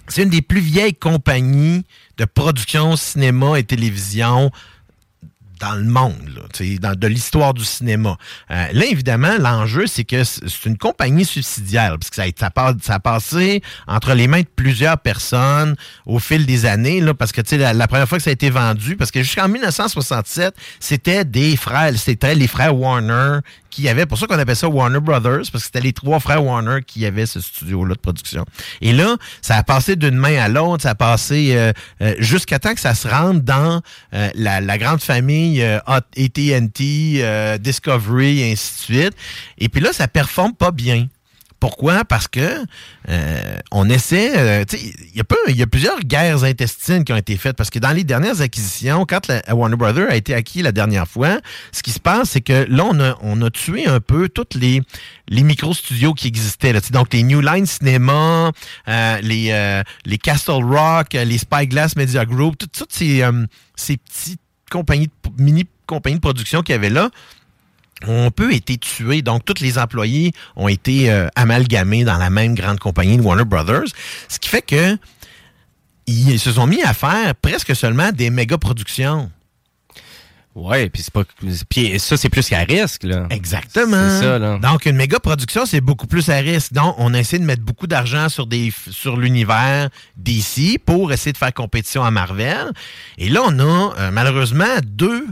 [0.07, 1.85] C'est une des plus vieilles compagnies
[2.17, 4.51] de production cinéma et télévision
[5.59, 6.41] dans le monde, là,
[6.79, 8.17] dans, de l'histoire du cinéma.
[8.51, 12.93] Euh, là, évidemment, l'enjeu, c'est que c'est une compagnie subsidiaire, parce que ça ça, ça
[12.95, 17.41] a passé entre les mains de plusieurs personnes au fil des années, là, parce que
[17.55, 21.55] la, la première fois que ça a été vendu, parce que jusqu'en 1967, c'était des
[21.57, 25.49] frères, c'était les frères Warner qui avaient, pour ça qu'on appelle ça Warner Brothers, parce
[25.51, 28.45] que c'était les trois frères Warner qui avaient ce studio-là de production.
[28.81, 32.59] Et là, ça a passé d'une main à l'autre, ça a passé euh, euh, jusqu'à
[32.59, 33.81] temps que ça se rende dans
[34.13, 39.13] euh, la, grande famille AT&T, Discovery, et ainsi de suite.
[39.57, 41.07] Et puis là, ça performe pas bien.
[41.59, 42.05] Pourquoi?
[42.05, 42.39] Parce que
[43.09, 44.63] euh, on essaie, euh,
[45.47, 48.39] il y a plusieurs guerres intestines qui ont été faites parce que dans les dernières
[48.39, 51.39] acquisitions, quand la, Warner Brothers a été acquis la dernière fois,
[51.73, 54.55] ce qui se passe, c'est que là, on a, on a tué un peu toutes
[54.55, 54.81] les,
[55.27, 56.71] les micro-studios qui existaient.
[56.71, 58.51] Là, donc les New Line Cinema,
[58.87, 63.45] euh, les, euh, les Castle Rock, euh, les Spyglass Media Group, tout- toutes ces, euh,
[63.75, 64.39] ces petites
[64.71, 67.09] compagnies, de- mini compagnies de production qu'il y avait là,
[68.07, 69.21] ont peu été tués.
[69.21, 73.45] Donc, tous les employés ont été euh, amalgamés dans la même grande compagnie de Warner
[73.45, 73.87] Brothers.
[74.27, 74.97] Ce qui fait que
[76.07, 79.29] ils se sont mis à faire presque seulement des méga productions.
[80.55, 81.23] Ouais, puis c'est pas.
[81.69, 83.27] Puis ça, c'est plus qu'à risque, là.
[83.29, 84.09] Exactement.
[84.09, 84.57] C'est ça, là.
[84.57, 86.73] Donc, une méga production, c'est beaucoup plus à risque.
[86.73, 91.37] Donc, on essaie de mettre beaucoup d'argent sur des sur l'univers DC pour essayer de
[91.37, 92.71] faire compétition à Marvel.
[93.19, 95.27] Et là, on a euh, malheureusement deux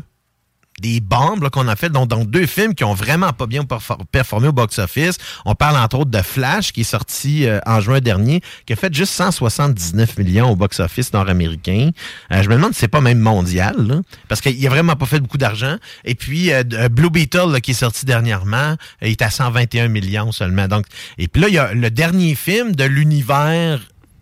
[0.81, 4.47] des bombes qu'on a fait, donc, deux films qui ont vraiment pas bien perfor- performé
[4.49, 5.17] au box-office.
[5.45, 8.75] On parle entre autres de Flash, qui est sorti euh, en juin dernier, qui a
[8.75, 11.89] fait juste 179 millions au box-office nord-américain.
[12.31, 15.19] Euh, je me demande si c'est pas même mondial, parce qu'il a vraiment pas fait
[15.19, 15.77] beaucoup d'argent.
[16.05, 19.87] Et puis euh, de- Blue Beetle, qui est sorti dernièrement, euh, il est à 121
[19.87, 20.67] millions seulement.
[20.67, 20.85] Donc,
[21.17, 23.79] et puis là, il y a le dernier film de l'univers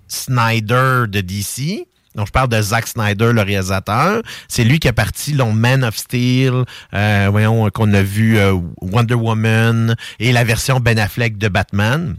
[0.08, 1.86] Snyder de DC.
[2.16, 4.22] Donc, je parle de Zack Snyder, le réalisateur.
[4.48, 8.58] C'est lui qui a parti le Man of Steel, euh, voyons, qu'on a vu euh,
[8.82, 12.16] Wonder Woman et la version Ben Affleck de Batman.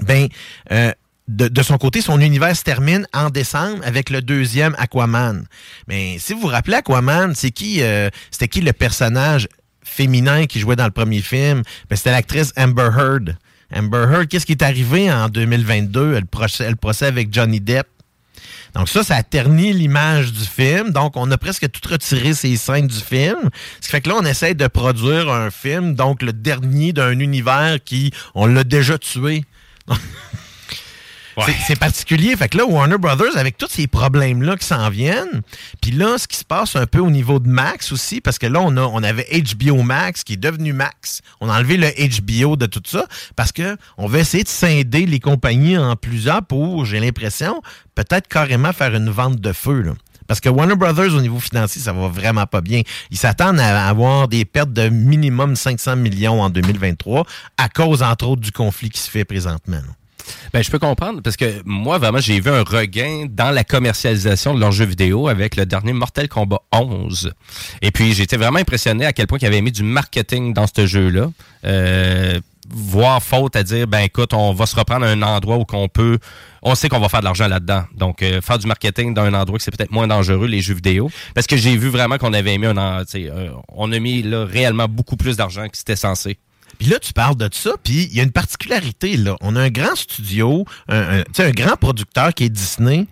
[0.00, 0.28] Ben,
[0.72, 0.92] euh,
[1.28, 5.44] de, son côté, son univers se termine en décembre avec le deuxième Aquaman.
[5.86, 9.46] Mais si vous vous rappelez Aquaman, c'est qui, euh, c'était qui le personnage
[9.82, 11.62] féminin qui jouait dans le premier film?
[11.90, 13.36] Ben, c'était l'actrice Amber Heard.
[13.74, 16.14] Amber Heard, qu'est-ce qui est arrivé en 2022?
[16.14, 17.86] Elle procès, le procès avec Johnny Depp.
[18.74, 20.90] Donc ça, ça a terni l'image du film.
[20.90, 23.50] Donc on a presque tout retiré ces scènes du film.
[23.80, 27.18] Ce qui fait que là, on essaie de produire un film, donc le dernier d'un
[27.18, 29.44] univers qui, on l'a déjà tué.
[31.46, 32.36] C'est- C'est particulier.
[32.36, 35.42] Fait que là, Warner Brothers, avec tous ces problèmes-là qui s'en viennent,
[35.80, 38.46] puis là, ce qui se passe un peu au niveau de Max aussi, parce que
[38.46, 41.20] là, on, a, on avait HBO Max qui est devenu Max.
[41.40, 45.06] On a enlevé le HBO de tout ça parce que on veut essayer de scinder
[45.06, 47.60] les compagnies en plusieurs pour, j'ai l'impression,
[47.94, 49.82] peut-être carrément faire une vente de feu.
[49.82, 49.92] Là.
[50.26, 52.82] Parce que Warner Brothers, au niveau financier, ça va vraiment pas bien.
[53.10, 57.24] Ils s'attendent à avoir des pertes de minimum 500 millions en 2023
[57.56, 59.76] à cause, entre autres, du conflit qui se fait présentement.
[59.76, 59.92] là.
[60.52, 64.54] Ben, je peux comprendre parce que moi, vraiment, j'ai vu un regain dans la commercialisation
[64.54, 67.32] de leurs jeux vidéo avec le dernier Mortal Kombat 11.
[67.82, 70.86] Et puis, j'étais vraiment impressionné à quel point ils avaient mis du marketing dans ce
[70.86, 71.30] jeu-là.
[71.64, 75.64] Euh, voire faute à dire, ben écoute, on va se reprendre à un endroit où
[75.64, 76.18] qu'on peut,
[76.62, 77.84] on sait qu'on va faire de l'argent là-dedans.
[77.94, 80.74] Donc, euh, faire du marketing dans un endroit que c'est peut-être moins dangereux, les jeux
[80.74, 81.10] vidéo.
[81.34, 84.86] Parce que j'ai vu vraiment qu'on avait mis un, euh, on a mis là réellement
[84.88, 86.38] beaucoup plus d'argent que c'était censé.
[86.78, 89.36] Puis là, tu parles de ça, puis il y a une particularité, là.
[89.40, 93.06] On a un grand studio, un, un- un grand producteur qui est Disney.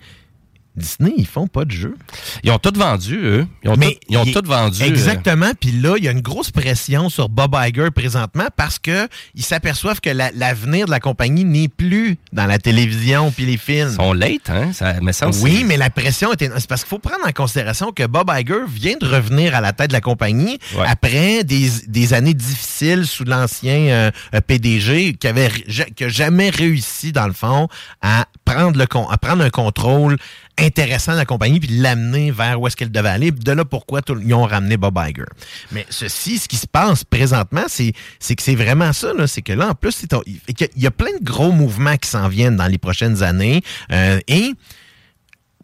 [0.77, 1.97] Disney, ils font pas de jeux.
[2.45, 3.47] Ils ont tout vendu, eux.
[3.65, 4.83] Ils ont, Mais tout, ils ont tout vendu.
[4.83, 5.51] euh, Exactement.
[5.59, 9.43] Puis là, il y a une grosse pression sur Bob Iger présentement parce que ils
[9.45, 13.89] s'aperçoivent que la- l'avenir de la compagnie n'est plus dans la télévision puis les films.
[13.93, 14.73] Ils sont late, hein?
[14.73, 16.61] Ça me semble Oui, mais la pression est énorme.
[16.61, 19.73] C'est parce qu'il faut prendre en considération que Bob Iger vient de revenir à la
[19.73, 20.85] tête de la compagnie Ouais.
[20.87, 25.51] après des, des années difficiles sous l'ancien euh, euh, PDG qui avait
[25.97, 27.69] qui a jamais réussi, dans le fond,
[28.03, 30.17] à prendre, le con- à prendre un contrôle
[30.59, 33.31] intéressant la compagnie puis l'amener vers où est-ce qu'elle devait aller.
[33.31, 35.25] De là pourquoi tout- ils ont ramené Bob Iger.
[35.73, 39.13] Mais ceci, ce qui se passe présentement, c'est que c'est vraiment ça.
[39.27, 42.57] C'est que là, en plus, il y a plein de gros mouvements qui s'en viennent
[42.57, 43.63] dans les prochaines années.
[43.93, 44.53] Euh, et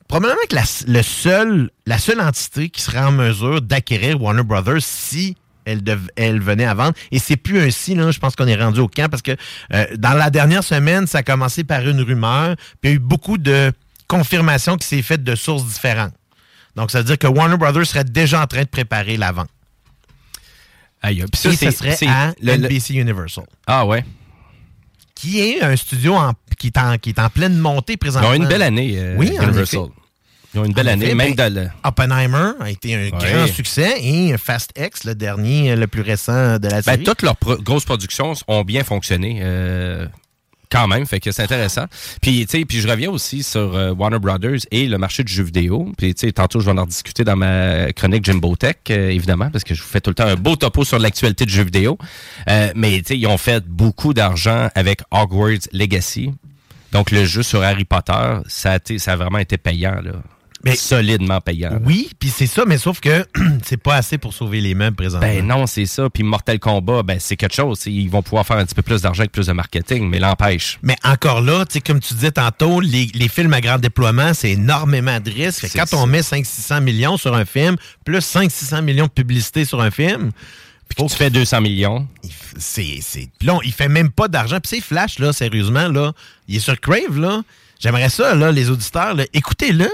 [0.09, 5.37] probablement que la, le la seule entité qui serait en mesure d'acquérir Warner Brothers si
[5.64, 6.94] elle, dev- elle venait à vendre.
[7.12, 9.37] Et c'est plus un si, là, je pense qu'on est rendu au camp parce que
[9.72, 12.96] euh, dans la dernière semaine, ça a commencé par une rumeur, puis il y a
[12.96, 13.72] eu beaucoup de
[14.16, 16.12] confirmations qui s'est faites de sources différentes.
[16.77, 19.48] Donc, ça veut dire que Warner Brothers serait déjà en train de préparer la vente.
[21.03, 23.44] Aïe, puis ça, Et serait à le- le- NBC Universal.
[23.66, 24.05] Ah ouais.
[25.14, 28.31] Qui est un studio en- qui, est en, qui est en pleine montée Ils présentement.
[28.31, 29.88] ont une belle année, euh, Oui, Universal.
[30.55, 31.72] Ils ont une belle En année, même ben.
[31.83, 33.11] Oppenheimer a été un Ouais.
[33.33, 37.03] grand succès et Fast X, le dernier, le plus récent de la Ben, série.
[37.05, 39.40] toutes leurs pro- grosses productions ont bien fonctionné.
[39.42, 40.07] euh,
[40.72, 41.85] quand même, fait que c'est intéressant.
[42.22, 45.32] Puis, tu sais, puis je reviens aussi sur euh, Warner Brothers et le marché du
[45.32, 45.92] jeu vidéo.
[45.98, 49.50] Puis, tu sais, tantôt, je vais en discuter dans ma chronique Jimbo Tech, euh, évidemment,
[49.50, 51.64] parce que je vous fais tout le temps un beau topo sur l'actualité du jeu
[51.64, 51.98] vidéo.
[52.48, 56.32] Euh, mais, tu sais, ils ont fait beaucoup d'argent avec Hogwarts Legacy.
[56.92, 60.12] Donc, le jeu sur Harry Potter, ça a, ça a vraiment été payant, là.
[60.64, 61.79] Mais- solidement payant.
[61.85, 63.27] Oui, puis c'est ça, mais sauf que
[63.64, 65.27] c'est pas assez pour sauver les meubles présentement.
[65.27, 66.09] Ben non, c'est ça.
[66.11, 67.81] Puis Mortal Kombat, ben c'est quelque chose.
[67.87, 70.79] Ils vont pouvoir faire un petit peu plus d'argent avec plus de marketing, mais l'empêche.
[70.83, 75.18] Mais encore là, comme tu disais tantôt, les, les films à grand déploiement, c'est énormément
[75.20, 75.66] de risques.
[75.75, 75.96] Quand ça.
[75.96, 80.31] on met 500-600 millions sur un film, plus 500-600 millions de publicité sur un film,
[80.88, 82.07] Puis tu fais 200 millions.
[82.59, 83.01] c'est...
[83.48, 84.59] on- il fait même pas d'argent.
[84.61, 86.12] Puis c'est Flash, là, sérieusement, là,
[86.48, 87.42] il est sur Crave, là.
[87.81, 89.88] J'aimerais ça, là, les auditeurs, là, écoutez-le, là.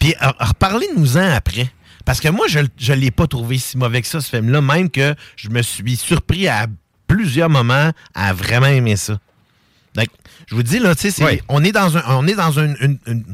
[0.00, 1.70] Puis reparlez-nous-en après.
[2.04, 4.90] Parce que moi, je ne l'ai pas trouvé si mauvais que ça, ce film-là, même
[4.90, 6.66] que je me suis surpris à
[7.08, 9.18] plusieurs moments à vraiment aimer ça.
[9.94, 10.06] Donc,
[10.46, 11.40] je vous dis, là, tu sais, Oui.
[11.48, 13.24] on est dans, un, on est dans une, une- une-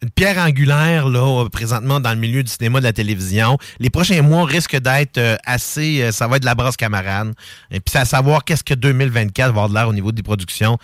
[0.00, 3.58] une pierre angulaire là, présentement dans le milieu du cinéma, de la télévision.
[3.80, 6.02] Les prochains mois risquent d'être euh, assez...
[6.02, 7.34] euh, ça va être de la brasse camarade.
[7.70, 10.22] Et puis, c'est à savoir qu'est-ce que 2024 va avoir de l'air au niveau des
[10.22, 10.78] productions.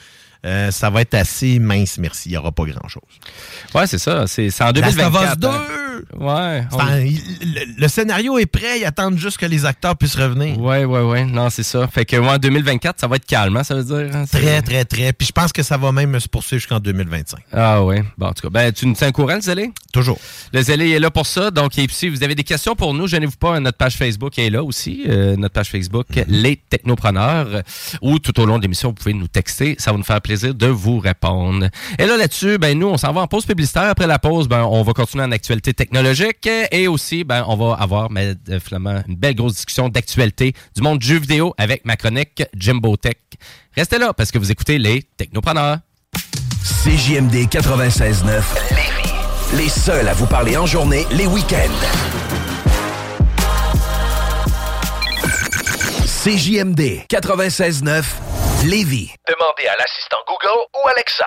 [0.44, 2.28] Euh, ça va être assez mince, merci.
[2.28, 3.02] Il n'y aura pas grand-chose.
[3.74, 4.26] Ouais, c'est ça.
[4.26, 5.32] C'est en Last of 2024.
[5.32, 5.48] Us 2!
[5.48, 5.93] hein.
[6.18, 6.64] Ouais.
[6.72, 10.58] on- le, le scénario est prêt, ils attendent juste que les acteurs puissent revenir.
[10.60, 11.24] Ouais, ouais, ouais.
[11.24, 11.86] Non, c'est ça.
[11.88, 14.14] Fait que, en 2024, ça va être calme, hein, ça veut dire.
[14.16, 15.12] hein, Très, très, très.
[15.12, 17.40] Puis je pense que ça va même se poursuivre jusqu'en 2025.
[17.52, 18.02] Ah ouais.
[18.18, 19.70] Bon, en tout cas, ben, tu nous tiens au courant, le Zélé?
[19.92, 20.18] Toujours.
[20.52, 21.50] Le Zélé est là pour ça.
[21.50, 23.58] Donc, et puis, si vous avez des questions pour nous, gênez-vous pas.
[23.60, 25.04] Notre page Facebook est là aussi.
[25.08, 27.46] Euh, notre page Facebook, Les Technopreneurs.
[27.48, 27.62] euh,
[28.02, 29.76] Ou tout au long de l'émission, vous pouvez nous texter.
[29.78, 31.68] Ça va nous faire plaisir de vous répondre.
[31.98, 33.84] Et là, là-dessus, ben, nous, on s'en va en pause publicitaire.
[33.84, 36.48] Après la pause, ben, on va continuer en actualité technologique.
[36.70, 40.82] Et aussi, ben, on va avoir, mais, euh, finalement, une belle grosse discussion d'actualité du
[40.82, 43.16] monde du jeu vidéo avec ma chronique Jimbo Tech.
[43.76, 45.78] Restez là parce que vous écoutez Les Technopreneurs.
[46.62, 49.12] CJMD 96.9 Lévis.
[49.56, 51.80] Les seuls à vous parler en journée, les week-ends.
[56.24, 58.04] CJMD 96.9
[58.64, 59.12] Lévis.
[59.28, 61.26] Demandez à l'assistant Google ou Alexa.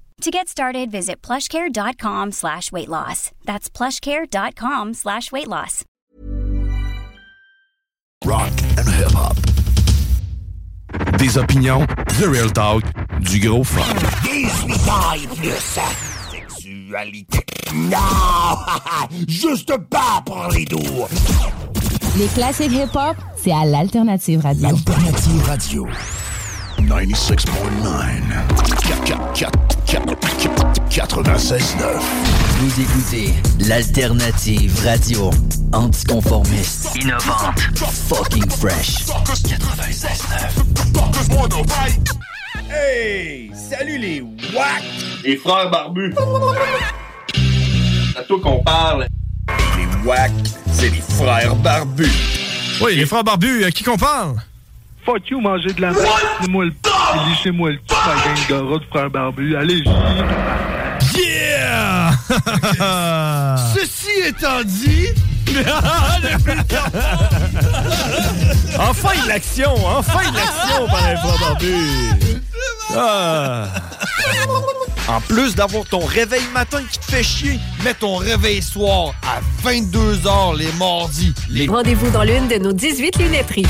[0.21, 3.31] To get started, visit plushcare.com slash weight loss.
[3.43, 5.83] That's plushcare.com slash weight loss.
[8.23, 9.35] Rock and hip-hop.
[11.17, 11.87] Des opinions,
[12.19, 12.83] the real talk,
[13.21, 13.81] du gros fun.
[14.23, 15.79] 18 ans et plus.
[16.29, 17.43] Sexualité.
[17.73, 17.97] Non!
[19.27, 21.07] Juste pas pour les doux.
[22.19, 24.67] Les classiques hip-hop, c'est à l'Alternative Radio.
[24.67, 25.87] Alternative Radio.
[30.91, 31.99] 96.9.
[32.59, 35.29] Vous écoutez l'alternative radio
[35.73, 37.59] anticonformiste, innovante,
[38.07, 39.05] fucking fresh.
[39.05, 40.31] 96.9.
[42.69, 43.51] Hey!
[43.53, 44.83] Salut les WAC!
[45.23, 46.13] Les frères barbus!
[48.13, 49.07] C'est à toi qu'on parle.
[49.77, 50.31] Les WAC,
[50.71, 52.11] c'est les frères barbus.
[52.81, 54.35] Oui, les frères barbus, à qui qu'on parle?
[55.05, 56.05] Fuck you, manger de la merde.
[56.39, 56.89] Lissez-moi le p.
[57.29, 59.55] Lichez-moi le cul, ma gang de rats de frères barbus.
[59.55, 59.83] Allez,
[61.17, 62.11] Yeah!
[63.75, 65.07] Ceci étant dit...
[68.79, 69.73] enfin de l'action!
[69.85, 72.39] Enfin de l'action par les frères barbus!
[72.95, 73.67] Ah.
[75.07, 79.41] En plus d'avoir ton réveil matin qui te fait chier, mets ton réveil soir à
[79.67, 81.33] 22h les mardis.
[81.49, 81.67] Les...
[81.67, 83.65] Rendez-vous dans l'une de nos 18 lunetteries.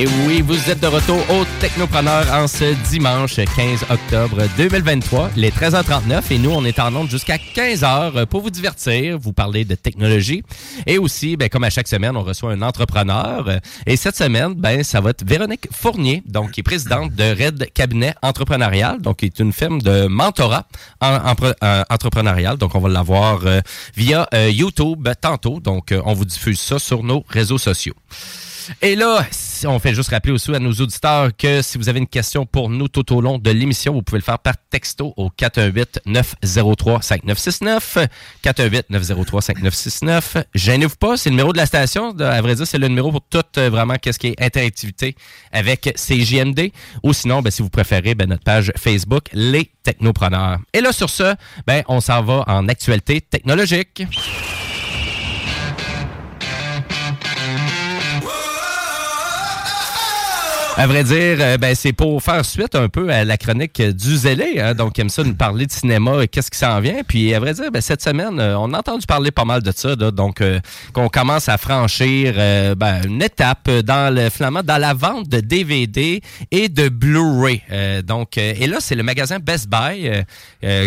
[0.00, 5.50] Et oui, vous êtes de retour au Technopreneur en ce dimanche 15 octobre 2023, les
[5.50, 6.22] 13h39.
[6.30, 10.44] Et nous, on est en onde jusqu'à 15h pour vous divertir, vous parler de technologie.
[10.86, 13.58] Et aussi, ben, comme à chaque semaine, on reçoit un entrepreneur.
[13.86, 17.72] Et cette semaine, ben, ça va être Véronique Fournier, donc qui est présidente de Red
[17.74, 20.68] Cabinet Entrepreneurial, donc qui est une firme de mentorat
[21.00, 22.56] en, en- en- entrepreneurial.
[22.56, 23.60] Donc, on va l'avoir euh,
[23.96, 25.58] via euh, YouTube tantôt.
[25.58, 27.94] Donc, euh, on vous diffuse ça sur nos réseaux sociaux.
[28.82, 29.24] Et là,
[29.66, 32.68] on fait juste rappeler aussi à nos auditeurs que si vous avez une question pour
[32.68, 38.08] nous tout au long de l'émission, vous pouvez le faire par texto au 418-903-5969.
[38.44, 40.44] 418-903-5969.
[40.54, 42.10] Gênez-vous pas, c'est le numéro de la station.
[42.18, 45.16] À vrai dire, c'est le numéro pour tout euh, vraiment qu'est-ce qui est interactivité
[45.52, 46.70] avec CJMD.
[47.02, 50.58] Ou sinon, ben, si vous préférez, ben, notre page Facebook, Les Technopreneurs.
[50.72, 51.34] Et là, sur ce,
[51.66, 54.04] ben, on s'en va en actualité technologique.
[60.78, 64.16] À vrai dire, euh, ben, c'est pour faire suite un peu à la chronique du
[64.16, 64.60] Zélé.
[64.60, 67.02] Hein, donc, aime ça nous parler de cinéma et qu'est-ce qui s'en vient.
[67.02, 69.72] Puis, à vrai dire, ben, cette semaine, euh, on a entendu parler pas mal de
[69.74, 69.96] ça.
[69.96, 70.60] donc, euh,
[70.92, 72.34] qu'on commence à franchir
[72.76, 76.20] ben, une étape dans le finalement dans la vente de DVD
[76.52, 77.60] et de Blu-ray.
[78.06, 80.10] Donc, et là, c'est le magasin Best Buy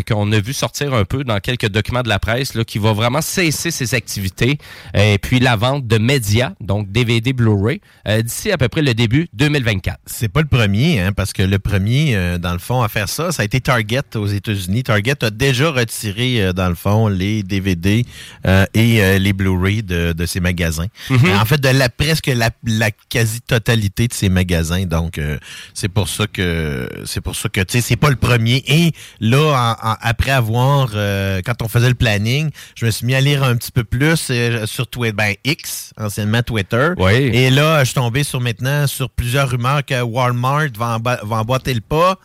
[0.07, 2.93] qu'on a vu sortir un peu dans quelques documents de la presse là, qui va
[2.93, 4.57] vraiment cesser ses activités.
[4.93, 7.81] Et puis, la vente de médias, donc DVD, Blu-ray,
[8.23, 9.80] d'ici à peu près le début 2024.
[10.05, 13.09] C'est pas le premier, hein, parce que le premier, euh, dans le fond, à faire
[13.09, 14.83] ça, ça a été Target aux États-Unis.
[14.83, 18.05] Target a déjà retiré, euh, dans le fond, les DVD
[18.45, 20.87] euh, et euh, les Blu-ray de, de ces magasins.
[21.09, 21.19] Mhm.
[21.25, 24.85] Euh, En fait, de la presque la, la quasi-totalité de ces magasins.
[24.85, 25.37] Donc, euh,
[25.73, 28.63] c'est pour ça que c'est pour ça que tu sais, c'est pas le premier.
[28.67, 33.05] Et là, en- en- après avoir, euh, quand on faisait le planning, je me suis
[33.05, 34.31] mis à lire un petit peu plus
[34.65, 36.89] sur Twitter, ben X, anciennement Twitter.
[36.97, 37.13] Oui.
[37.13, 40.99] Et là, je suis tombé sur maintenant sur plusieurs rumeurs que Walmart va,
[41.29, 42.17] emboîter le pas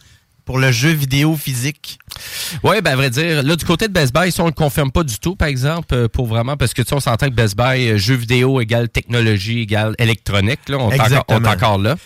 [0.45, 1.99] pour le jeu vidéo physique.
[2.63, 4.55] Oui, ben à vrai dire, là, du côté de Best Buy, ça, on ne le
[4.55, 7.27] confirme pas du tout, par exemple, euh, pour vraiment, parce que tu sais, on s'entend
[7.27, 11.01] que Best Buy, euh, jeux vidéo égale technologie égale électronique, là, on est
[11.47, 11.97] encore, là.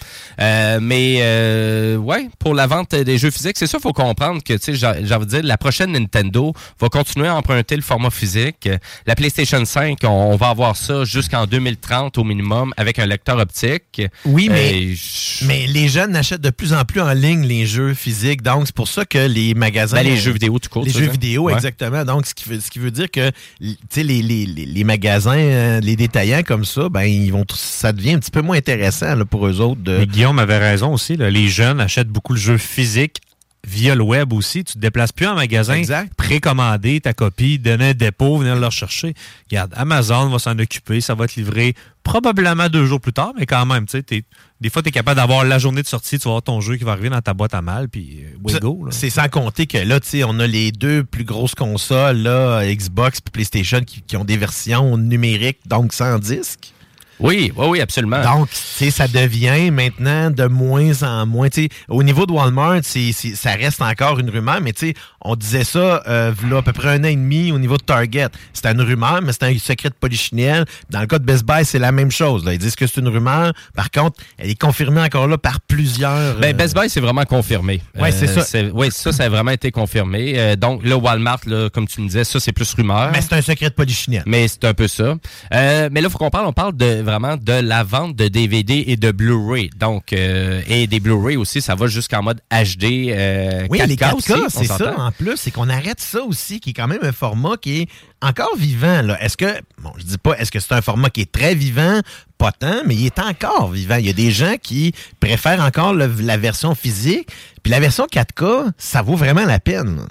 [0.41, 4.43] Euh, mais, euh, ouais, pour la vente des jeux physiques, c'est ça, il faut comprendre
[4.43, 7.83] que, tu sais, j'ai envie de dire, la prochaine Nintendo va continuer à emprunter le
[7.83, 8.69] format physique.
[9.07, 13.39] La PlayStation 5, on, on va avoir ça jusqu'en 2030 au minimum avec un lecteur
[13.39, 14.03] optique.
[14.25, 14.95] Oui, mais,
[15.43, 18.43] mais les jeunes achètent de plus en plus en ligne les jeux physiques.
[18.43, 20.00] Donc, c'est pour ça que les magasins.
[20.03, 21.13] Ben, les jeux vidéo, tout court, Les jeux dire?
[21.13, 21.55] vidéo, Ouais.
[21.55, 22.05] exactement.
[22.05, 23.31] Donc, ce qui, veut, ce qui veut dire que
[23.61, 27.93] tu sais, les, les, les, magasins, euh, les détaillants comme ça, ben, ils vont, ça
[27.93, 29.81] devient un petit peu moins intéressant là, pour eux autres.
[29.81, 29.99] De...
[29.99, 31.17] Mais Guillaume avait raison aussi.
[31.17, 31.31] là.
[31.31, 33.19] Les jeunes achètent beaucoup le jeu physique
[33.67, 34.65] via le web aussi.
[34.65, 36.13] Tu te déplaces plus en magasin, Exact.
[36.15, 39.15] précommander ta copie, donner un dépôt, venir le rechercher.
[39.51, 43.45] Regarde, Amazon va s'en occuper, ça va être livré probablement deux jours plus tard, mais
[43.47, 44.23] quand même, tu sais,
[44.61, 46.77] des fois, tu es capable d'avoir la journée de sortie, tu vas avoir ton jeu
[46.77, 48.85] qui va arriver dans ta boîte à mal, puis euh, Ça- go.
[48.87, 48.91] là.
[48.93, 52.63] C'est sans compter que là, tu sais, on a les deux plus grosses consoles, là,
[52.67, 56.73] Xbox et PlayStation, qui, qui ont des versions numériques, donc sans disque.
[57.21, 58.23] Oui, oui, oui, absolument.
[58.23, 61.49] Donc, tu sais, ça devient maintenant de moins en moins.
[61.51, 64.89] Tu sais, au niveau de Walmart, c'est, c'est- ça reste encore une rumeur, mais tu
[64.89, 67.77] sais, on disait ça euh, v'là à peu près un an et demi au niveau
[67.77, 68.29] de Target.
[68.55, 70.65] C'était une rumeur, mais c'était un secret de polichinelle.
[70.89, 72.45] Dans le cas de Best Buy, c'est la même chose.
[72.45, 72.55] Là.
[72.55, 73.53] Ils disent que c'est une rumeur.
[73.75, 76.37] Par contre, elle est confirmée encore là par plusieurs.
[76.39, 77.83] Ben, euh, Best Buy, c'est vraiment confirmé.
[78.01, 78.59] Ouais, c'est ça.
[78.73, 80.35] Oui, ça, ça a vraiment été confirmé.
[80.37, 83.11] Euh, donc, le Walmart, là, comme tu me disais, ça, c'est plus rumeur.
[83.13, 84.23] Mais c'est un secret de polichinelle.
[84.27, 85.15] Mais c'est un peu ça.
[85.53, 88.29] Euh, mais là, il faut qu'on parle, on parle de vraiment de la vente de
[88.29, 89.71] DVD et de Blu-ray.
[89.77, 93.11] Donc, euh, et des Blu-ray aussi, ça va jusqu'en mode HD.
[93.11, 96.23] Euh, Oui, 4K les 4K, aussi, on c'est ça en plus, c'est qu'on arrête ça
[96.23, 97.89] aussi, qui est quand même un format qui est
[98.23, 99.03] encore vivant.
[99.03, 99.21] là.
[99.23, 99.53] Est-ce que,
[99.83, 102.01] bon, je dis pas, est-ce que c'est un format qui est très vivant?
[102.39, 103.97] Pas tant, mais il est encore vivant.
[103.97, 107.29] Il y a des gens qui préfèrent encore le- la version physique,
[107.63, 110.07] puis la version 4K, ça vaut vraiment la peine.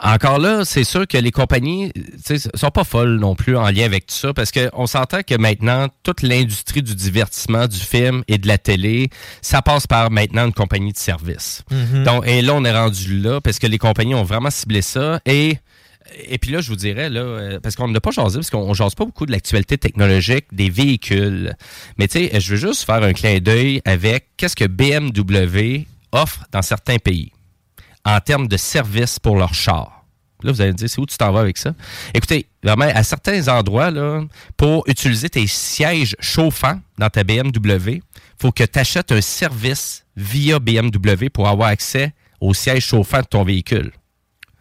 [0.00, 1.92] Encore là, c'est sûr que les compagnies
[2.54, 5.88] sont pas folles non plus en lien avec tout ça parce qu'on s'entend que maintenant,
[6.04, 9.10] toute l'industrie du divertissement, du film et de la télé,
[9.42, 11.62] ça passe par maintenant une compagnie de service.
[11.70, 12.04] Mhm.
[12.04, 15.20] Donc, et là, on est rendu là parce que les compagnies ont vraiment ciblé ça
[15.26, 15.58] et
[16.26, 18.66] et puis là, je vous dirais, là, euh, parce qu'on n'a pas jasé, parce qu'on
[18.66, 21.54] ne jase pas beaucoup de l'actualité technologique des véhicules.
[21.98, 26.44] Mais tu sais, je veux juste faire un clin d'œil avec qu'est-ce que BMW offre
[26.50, 27.32] dans certains pays
[28.08, 30.04] en termes de services pour leurs chars.
[30.42, 31.74] Là, vous allez me dire, c'est où tu t'en vas avec ça?
[32.14, 34.22] Écoutez, vraiment, à certains endroits, là,
[34.56, 38.00] pour utiliser tes sièges chauffants dans ta BMW,
[38.40, 43.26] faut que tu achètes un service via BMW pour avoir accès aux sièges chauffants de
[43.26, 43.92] ton véhicule.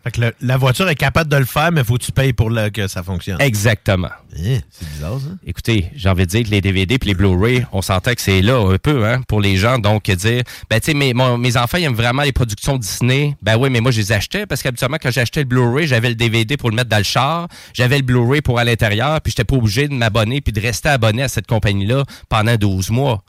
[0.07, 2.31] Fait que le- la voiture est capable de le faire, mais faut que tu payes
[2.31, 3.41] pour le- que ça fonctionne.
[3.41, 4.07] Exactement.
[4.37, 5.27] Eh, c'est bizarre, ça.
[5.45, 8.41] Écoutez, j'ai envie de dire que les DVD et les Blu-ray, on s'entend que c'est
[8.41, 9.79] là un peu hein, pour les gens.
[9.79, 13.35] Donc, dire, ben, tu sais, mes, mon- mes enfants, ils aiment vraiment les productions Disney.
[13.41, 16.15] Ben oui, mais moi, je les achetais parce qu'habituellement, quand j'achetais le Blu-ray, j'avais le
[16.15, 17.49] DVD pour le mettre dans le char.
[17.73, 19.19] J'avais le Blu-ray pour à l'intérieur.
[19.19, 22.91] Puis, j'étais pas obligé de m'abonner puis de rester abonné à cette compagnie-là pendant 12
[22.91, 23.23] mois.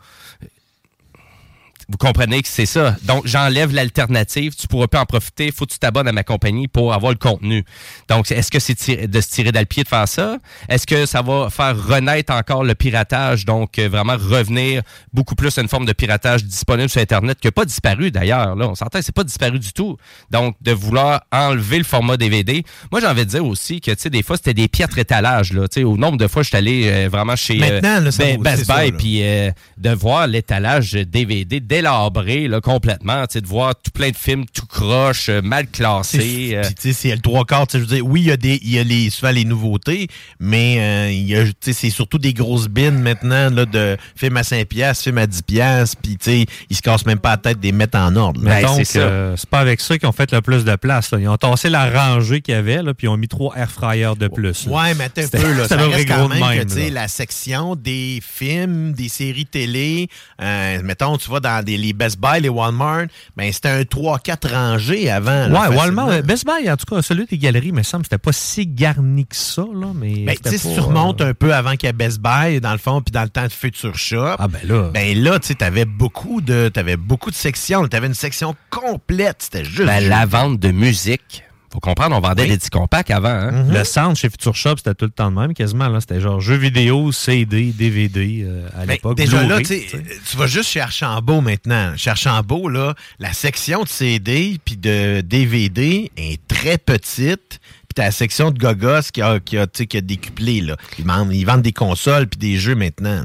[1.91, 2.97] Vous comprenez que c'est ça.
[3.05, 4.55] Donc, j'enlève l'alternative.
[4.55, 5.51] Tu pourras pas en profiter.
[5.51, 7.65] faut que tu t'abonnes à ma compagnie pour avoir le contenu.
[8.11, 10.37] Donc, est-ce que c'est de se tirer dans le pied de faire ça?
[10.69, 13.47] Est-ce que ça va faire renaître encore le piratage?
[13.47, 14.83] Donc, euh, vraiment revenir
[15.15, 18.55] beaucoup plus à une forme de piratage disponible sur Internet qui n'a pas disparu d'ailleurs.
[18.55, 19.97] Là, on s'entend, c'est pas disparu du tout.
[20.31, 22.65] Donc, de vouloir enlever le format DVD.
[22.93, 25.55] Moi, j'ai envie de dire aussi que, tu sais, des fois, c'était des piètres étalages.
[25.55, 28.01] Là, tu sais, au nombre de fois, je suis allé euh, vraiment chez euh, Maintenant,
[28.01, 32.61] là, ça Ben- vaut- Best Buy, puis euh, de voir l'étalage DVD dès délabré là,
[32.61, 36.53] complètement, de voir tout plein de films tout croche, euh, mal classés.
[36.55, 36.63] euh.
[36.63, 37.67] Puis, tu sais, c'est le trois quarts.
[37.73, 40.09] Je veux dire, oui, il y a, des, il y a les, souvent les nouveautés,
[40.41, 45.19] mais euh, c'est surtout des grosses bines maintenant là, de films à 5 piastres, films
[45.19, 47.99] à 10 piastres, puis tu sais, ils se cassent même pas la tête des mettre
[47.99, 48.41] en ordre.
[48.43, 51.11] Mais donc, euh, c'est pas avec ça qu'ils ont fait le plus de place.
[51.13, 51.19] là.
[51.19, 53.71] Ils ont tassé la rangée qu'il y avait, là, puis ils ont mis trois air
[53.71, 54.67] fryers de plus.
[54.67, 54.73] là.
[54.73, 55.69] Ouais, mais attends un peu, là.
[55.69, 60.09] Ça près reste quand même, que, la section des films, des séries télé,
[60.41, 63.07] euh, mettons, tu vas dans des, les Best Buy, les Walmart,
[63.37, 65.49] ben c'était un 3-4 rangées avant.
[65.49, 66.05] là, Ouais, facilement.
[66.07, 69.27] Walmart, Best Buy, en tout cas, celui des galeries, me semble, c'était pas si garni
[69.27, 70.25] que ça, là, mais.
[70.25, 72.61] Ben, tu sais, si tu remontes euh, un peu avant qu'il y ait Best Buy,
[72.61, 74.37] dans le fond, puis dans le temps de Future Shop.
[74.39, 74.91] Ah, ben là.
[74.93, 77.87] Ben là, tu sais, t'avais beaucoup de, t'avais beaucoup de sections.
[77.89, 79.37] T'avais une section complète.
[79.41, 79.87] C'était juste.
[79.87, 81.45] Ben, la vente de musique.
[81.73, 82.49] Faut comprendre, on vendait Oui.
[82.49, 83.29] des petits compacts avant.
[83.29, 83.65] Hein?
[83.65, 83.73] Mhm.
[83.75, 85.89] Le centre chez Future Shop, c'était tout le temps de même, quasiment.
[85.89, 86.01] là.
[86.01, 89.17] C'était genre jeux vidéo, CD, DVD euh, à l'époque.
[89.19, 91.93] déjà là, Blu-ray, tu sais, tu vas juste chez Archambault maintenant.
[91.97, 97.58] Chez Archambault, là, la section de CD puis de DVD est très petite.
[97.99, 100.77] T'as la section de gogos qui a, qui a, qui a décuplé, là.
[101.01, 103.25] Ils vendent, ils vendent des consoles puis des jeux maintenant.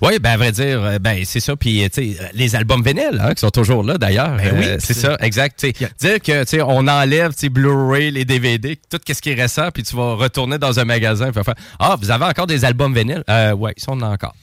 [0.00, 1.56] Oui, ben à vrai dire, euh, ben c'est ça.
[1.56, 1.88] Puis euh,
[2.32, 4.34] les albums vinyles, hein, qui sont toujours là d'ailleurs.
[4.38, 5.60] Ben oui, Euh, c'est c'est- ça, exact.
[5.60, 9.94] Sais, Dire que on enlève Blu-ray, les DVD, tout ce qui est récent, puis tu
[9.94, 13.24] vas retourner dans un magasin, puis faire ah, vous avez encore des albums vinyles?
[13.28, 14.34] Euh, Ouais, ça on en a encore.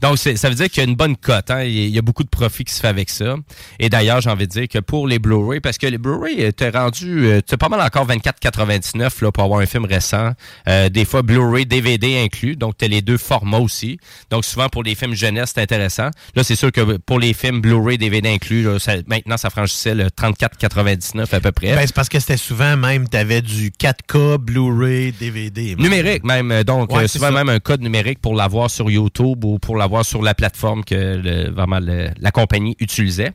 [0.00, 1.50] Donc, ça veut dire qu'il y a une bonne cote.
[1.50, 1.64] Hein?
[1.64, 3.34] Il y a- beaucoup de profit qui se fait avec ça.
[3.80, 6.52] Et d'ailleurs, j'ai envie de dire que pour les Blu-ray, parce que les Blu-ray, euh,
[6.52, 10.30] t'es rendu, euh, t'es pas mal encore 24,99 là, pour avoir un film récent.
[10.68, 12.54] Euh, des fois, Blu-ray, DVD inclus.
[12.56, 13.98] Donc, t'as les deux formats aussi.
[14.30, 16.10] Donc, souvent, pour les films jeunesse, c'est intéressant.
[16.36, 19.94] Là, c'est sûr que pour les films Blu-ray, DVD inclus, là, ça- maintenant, ça franchissait
[19.94, 21.74] le 34,99 à peu près.
[21.74, 25.74] Ben, c'est parce que c'était souvent même, t'avais du 4K, Blu-ray, DVD.
[25.76, 29.76] Numérique même, donc Ouais, souvent même un code numérique pour l'avoir sur YouTube ou pour
[29.76, 33.32] l'avoir sur la plateforme que le- vraiment le- la compagnie utilisait.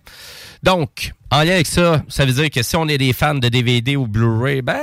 [0.63, 3.49] Donc, en lien avec ça, ça veut dire que si on est des fans de
[3.49, 4.79] DVD ou Blu-ray, ben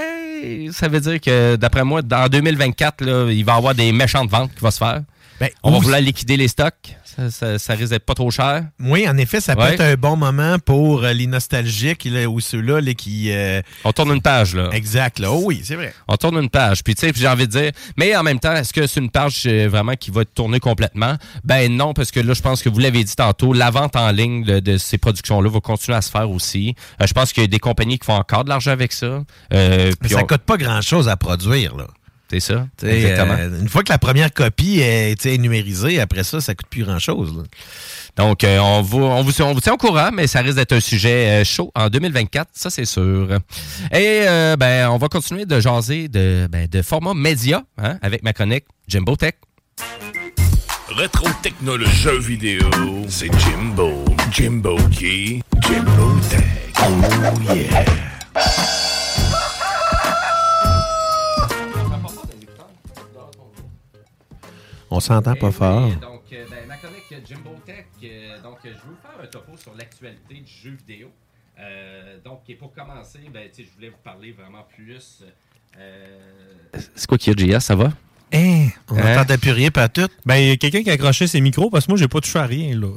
[0.73, 4.31] ça veut dire que d'après moi, dans 2024, là, il va y avoir des méchantes
[4.31, 5.03] ventes qui vont se faire.
[5.41, 6.97] Ben, on va ou- vouloir liquider les stocks.
[7.19, 8.63] Ça, ça- ça risque d'être pas trop cher.
[8.79, 9.75] Oui, en effet, ça peut Ouais.
[9.75, 13.33] être un bon moment pour euh, les nostalgiques là, ou ceux-là là, qui.
[13.33, 14.71] euh, On tourne une page, là.
[14.73, 15.33] Exact, là.
[15.33, 15.93] Oh oui, c'est vrai.
[16.07, 16.85] On tourne une page.
[16.85, 19.01] Puis, tu sais, puis j'ai envie de dire, mais en même temps, est-ce que c'est
[19.01, 21.17] une page euh, vraiment qui va tourner complètement?
[21.43, 24.13] Ben non, parce que là, je pense que vous l'avez dit tantôt, la vente en
[24.13, 26.77] ligne de, de ces productions-là va continuer à se faire aussi.
[27.03, 29.07] Euh, je pense qu'il y a des compagnies qui font encore de l'argent avec ça.
[29.07, 31.87] Euh, Mais puis ça on- coûte pas grand-chose à produire, là.
[32.31, 32.67] C'est ça.
[32.79, 33.37] Tu sais, Exactement.
[33.39, 37.43] euh, une fois que la première copie est numérisée, après ça, ça coûte plus grand-chose.
[38.19, 40.73] Donc, euh, on, vous, on, vous, on vous tient au courant, mais ça risque d'être
[40.73, 43.29] un sujet euh, chaud en 2024, ça c'est sûr.
[43.93, 48.25] Et euh, ben, on va continuer de jaser de, ben, de format média hein, avec
[48.25, 49.35] ma chronique Jimbo Tech.
[50.97, 52.69] Rétro technologie jeux vidéo,
[53.09, 54.05] c'est Jimbo.
[54.33, 55.41] Jimbo qui?
[55.63, 56.43] Jimbo Tech.
[56.81, 57.85] Oh yeah.
[64.91, 65.89] On s'entend pas fort.
[66.01, 69.57] Donc, euh, ben, ma chronique Jimbo Tech, euh, donc je vais vous faire un topo
[69.57, 71.09] sur l'actualité du jeu vidéo.
[71.61, 75.23] Euh, donc, et pour commencer, ben, tu sais, je voulais vous parler vraiment plus.
[75.79, 76.07] euh,
[76.95, 77.93] C'est quoi qui a, JS, ça va?
[78.33, 78.69] Hein?
[78.91, 80.09] On n'entendait plus rien, pas tout.
[80.25, 82.21] Ben, il y a quelqu'un qui a accroché ses micros parce que moi, j'ai pas
[82.21, 82.89] touché à rien, là.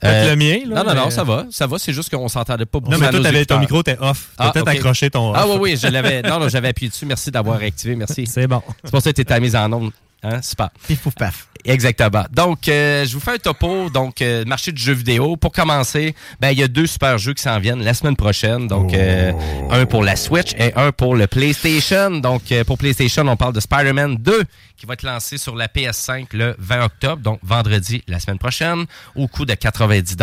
[0.00, 0.82] Peut-être Euh, le mien, là.
[0.82, 1.46] Non, non, non, mais- ça va.
[1.50, 2.90] Ça va, c'est juste qu'on s'entendait pas beaucoup.
[2.90, 4.30] Non, mais à toi, nos t'avais- ton micro était off.
[4.36, 4.74] T'as peut-être ok.
[4.74, 6.22] accroché ton Ah oui, oui, je l'avais.
[6.22, 7.06] Non, non, j'avais appuyé dessus.
[7.06, 7.94] Merci d'avoir réactivé.
[7.94, 8.26] Merci.
[8.26, 8.62] C'est bon.
[8.82, 9.92] C'est pour ça que tu étais mise en onde.
[10.22, 10.40] Hein?
[10.42, 10.70] Super.
[10.86, 11.48] Pif, pouf, paf.
[11.64, 12.24] Exactement.
[12.32, 13.88] Donc, euh, je vous fais un topo.
[13.90, 15.36] Donc, euh, marché du jeu vidéo.
[15.36, 18.66] Pour commencer, ben il y a deux super jeux qui s'en viennent la semaine prochaine.
[18.66, 19.32] Donc, euh,
[19.70, 22.10] un pour la Switch et un pour le PlayStation.
[22.10, 24.44] Donc, euh, pour PlayStation, on parle de Spider-Man 2
[24.76, 28.86] qui va être lancé sur la PS5 le 20 octobre, donc vendredi la semaine prochaine,
[29.14, 30.16] au coût de 90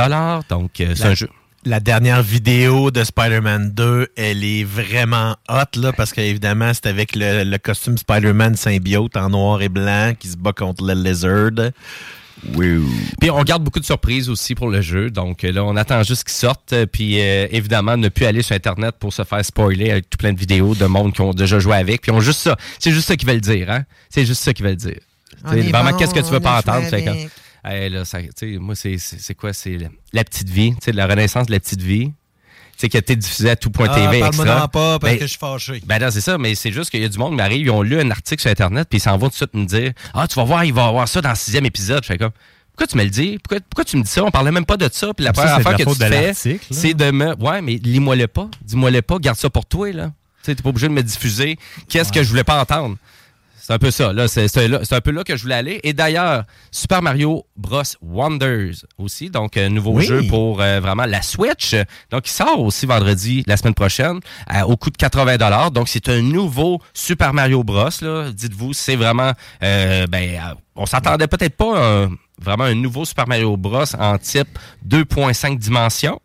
[0.49, 1.29] Donc, euh, c'est un jeu.
[1.65, 7.15] La dernière vidéo de Spider-Man 2, elle est vraiment hot, là, parce qu'évidemment, c'est avec
[7.15, 11.71] le, le costume Spider-Man symbiote en noir et blanc qui se bat contre le Lizard.
[12.55, 12.81] Oui.
[13.19, 15.09] Puis on garde beaucoup de surprises aussi pour le jeu.
[15.09, 16.73] Donc là, on attend juste qu'il sorte.
[16.91, 20.31] Puis euh, évidemment, ne plus aller sur Internet pour se faire spoiler avec tout plein
[20.31, 22.01] de vidéos de monde qui ont déjà joué avec.
[22.01, 22.55] Puis on juste ça.
[22.79, 23.83] C'est juste ça qu'ils veulent dire, hein?
[24.09, 24.99] C'est juste ça qu'ils veulent dire.
[25.43, 26.87] Vraiment, bon, qu'est-ce que tu veux pas entendre?
[27.69, 28.19] Hey, là, ça-
[28.59, 29.53] moi, c'est- quoi?
[29.53, 29.77] C'est
[30.13, 32.07] la, petite vie, tu sais, la renaissance de la petite vie.
[32.07, 32.13] Tu
[32.85, 34.21] sais, qui a été diffusée à tout.tv.
[34.23, 35.81] Ah, parle-moi pas, parce Ben, que je suis fâché.
[35.85, 37.69] ben non, c'est ça, mais c'est juste qu'il y a du monde qui m'arrive, ils
[37.71, 39.91] ont lu un article sur Internet, puis ils s'en vont tout de suite me dire
[40.13, 42.03] Ah, tu vas voir, il va y avoir ça dans le sixième épisode.
[42.03, 42.31] Je fais comme
[42.71, 43.37] Pourquoi tu me le dis?
[43.43, 44.23] Pourquoi, pourquoi tu me dis ça?
[44.23, 45.13] On parlait même pas de ça.
[45.13, 47.35] Puis la première affaire que tu fais, c'est de me.
[47.35, 48.49] Ouais, mais lis-moi le pas.
[48.63, 50.13] Dis-moi le pas, garde ça pour toi, là.
[50.45, 51.59] Tu t'es pas obligé de me diffuser.
[51.89, 52.95] Qu'est-ce que je voulais pas entendre?
[53.69, 54.11] C'est un peu ça.
[54.13, 55.79] Là, c'est, c'est un peu là que je voulais aller.
[55.83, 57.83] Et d'ailleurs, Super Mario Bros.
[58.01, 60.05] Wonders aussi, donc un nouveau Oui.
[60.05, 61.75] jeu pour euh, vraiment la Switch.
[62.09, 66.09] Donc, il sort aussi vendredi, la semaine prochaine, à- au coût de 80 Donc, c'est
[66.09, 67.89] un nouveau Super Mario Bros.
[68.01, 68.31] Là.
[68.33, 69.33] Dites-vous, c'est vraiment...
[69.61, 72.09] euh, ben, euh, on s'attendait peut-être pas à un-
[72.41, 73.83] vraiment un nouveau Super Mario Bros.
[73.99, 74.49] en type
[74.83, 76.19] 2.5 dimensions.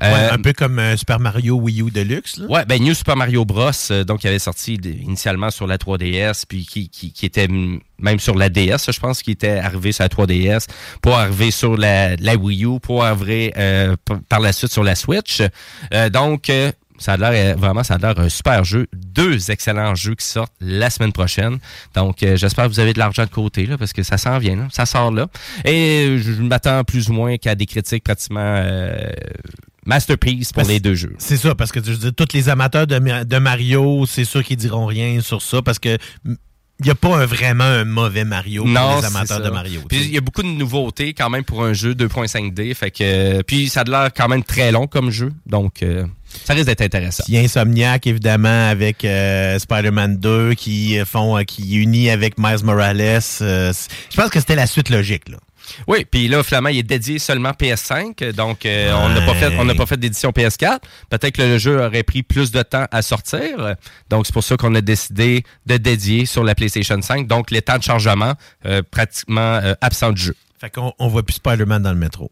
[0.00, 2.38] Ouais, Euh, un peu comme euh, Super Mario Wii U Deluxe.
[2.38, 2.46] Là.
[2.46, 6.44] Ouais, ben New Super Mario Bros, euh, donc qui avait sorti initialement sur la 3DS,
[6.48, 10.02] puis qui, qui, qui était même sur la DS, je pense, qui était arrivé sur
[10.04, 10.66] la 3DS,
[11.00, 13.94] pour arriver sur la, la Wii U, pour arriver euh,
[14.28, 15.42] par la suite sur la Switch.
[15.92, 18.86] Euh, donc, euh, ça a l'air vraiment, ça a l'air un super jeu.
[18.94, 21.58] Deux excellents jeux qui sortent la semaine prochaine.
[21.94, 24.38] Donc, euh, j'espère que vous avez de l'argent de côté, là, parce que ça s'en
[24.38, 24.68] vient, là.
[24.72, 25.26] ça sort là.
[25.64, 29.10] Et je m'attends plus ou moins qu'à des critiques pratiquement euh,
[29.86, 31.14] masterpiece pour Parce- les deux jeux.
[31.18, 34.42] C'est ça, parce que je dire, tous les amateurs de, Ma- de Mario, c'est sûr
[34.44, 35.98] qu'ils diront rien sur ça, parce que
[36.80, 39.80] il n'y a pas un- vraiment un mauvais Mario pour les amateurs de Mario.
[39.88, 42.74] Puis il y a beaucoup de nouveautés quand même pour un jeu 2.5D.
[42.74, 45.30] Fait que puis ça a l'air quand même très long comme jeu.
[45.46, 46.04] Donc euh,
[46.44, 47.22] ça risque d'être intéressant.
[47.28, 52.38] Il y a Insomniac, évidemment, avec euh, Spider-Man 2, qui font, euh, qui unit avec
[52.38, 53.00] Miles Morales.
[53.40, 53.72] euh,
[54.10, 55.38] je pense que c'était la suite logique, là.
[55.86, 59.86] Oui, puis là, Flamand, il est dédié seulement PS5, donc euh, on n'a pas fait,
[59.86, 60.78] fait d'édition PS4.
[61.10, 63.74] Peut-être que le jeu aurait pris plus de temps à sortir,
[64.10, 67.26] donc c'est pour ça qu'on a décidé de dédier sur la PlayStation 5.
[67.26, 68.34] Donc les temps de chargement
[68.66, 70.36] euh, pratiquement euh, absent du jeu.
[70.60, 72.30] Fait qu'on on voit plus Spider-Man dans le métro.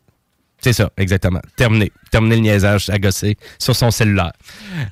[0.62, 1.40] C'est ça, exactement.
[1.56, 1.90] Terminé.
[2.12, 4.32] Terminé le niaisage gosser sur son cellulaire.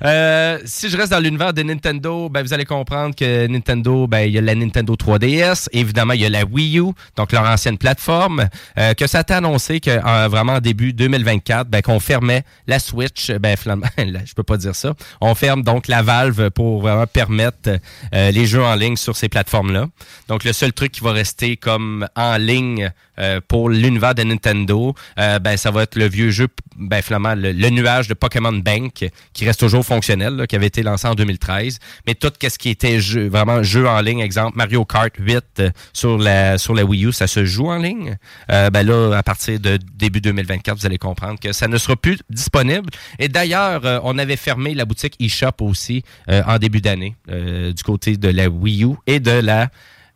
[0.03, 4.21] Euh, si je reste dans l'univers de Nintendo, ben, vous allez comprendre que Nintendo, ben,
[4.21, 5.69] il y a la Nintendo 3DS.
[5.71, 9.21] Évidemment, il y a la Wii U, donc leur ancienne plateforme, euh, que ça a
[9.21, 13.31] été annoncé que euh, vraiment en début 2024, ben, qu'on fermait la Switch.
[13.31, 14.93] Ben, finalement, je peux pas dire ça.
[15.21, 17.79] On ferme donc la valve pour vraiment permettre
[18.13, 19.87] euh, les jeux en ligne sur ces plateformes-là.
[20.27, 22.91] Donc, le seul truc qui va rester comme en ligne
[23.21, 27.35] euh, pour l'univers de Nintendo, euh, ben, ça va être le vieux jeu, ben, finalement,
[27.35, 31.79] le, nuage de Pokémon Bank, qui reste toujours fonctionnel, qui avait été lancé en 2013.
[32.07, 32.97] Mais tout ce qui était
[33.27, 37.11] vraiment jeu en ligne, exemple Mario Kart 8 euh, sur la sur la Wii U,
[37.11, 38.17] ça se joue en ligne.
[38.49, 42.19] Ben là, à partir de début 2024, vous allez comprendre que ça ne sera plus
[42.29, 42.89] disponible.
[43.19, 48.29] Et d'ailleurs, on avait fermé la boutique eShop aussi en début d'année du côté de
[48.29, 49.69] la Wii U et de la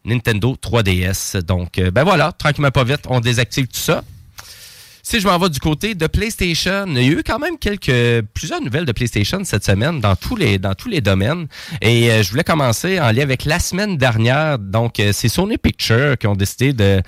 [0.06, 1.42] Nintendo 3DS.
[1.42, 4.04] Donc, euh, ben voilà, tranquillement pas vite, on désactive tout ça.
[5.08, 8.26] Si je m'en vais du côté de PlayStation, il y a eu quand même quelques
[8.34, 11.46] plusieurs nouvelles de PlayStation cette semaine dans tous les dans tous les domaines.
[11.80, 14.58] Et euh, je voulais commencer en lien avec la semaine dernière.
[14.58, 17.04] Donc, euh, c'est Sony Pictures qui ont décidé de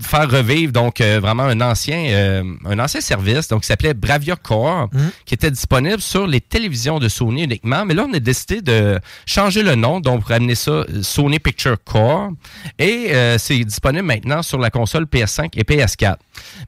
[0.00, 4.36] faire revivre donc euh, vraiment un ancien euh, un ancien service donc qui s'appelait Bravia
[4.36, 4.90] Core,
[5.24, 7.84] qui était disponible sur les télévisions de Sony uniquement.
[7.84, 11.76] Mais là, on a décidé de changer le nom, donc pour amener ça Sony Picture
[11.84, 12.32] Core.
[12.78, 16.16] Et euh, c'est disponible maintenant sur la console PS5 et PS4.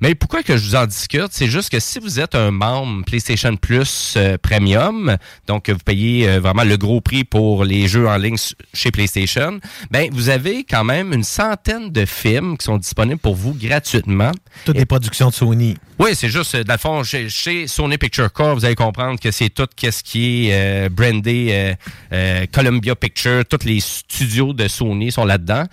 [0.01, 3.05] Mais pourquoi que je vous en discute, c'est juste que si vous êtes un membre
[3.05, 7.89] PlayStation Plus euh, Premium, donc que vous payez euh, vraiment le gros prix pour les
[7.89, 8.37] jeux en ligne
[8.73, 13.35] chez PlayStation, ben vous avez quand même une centaine de films qui sont disponibles pour
[13.35, 14.33] vous gratuitement.
[14.65, 15.77] Toutes les productions de Sony.
[15.99, 19.19] Oui, c'est juste, euh, dans le fond, chez, chez Sony Picture Core, vous allez comprendre
[19.19, 21.75] que c'est tout ce qui est euh, brandé
[22.53, 25.65] Columbia Picture, tous les studios de Sony sont là-dedans.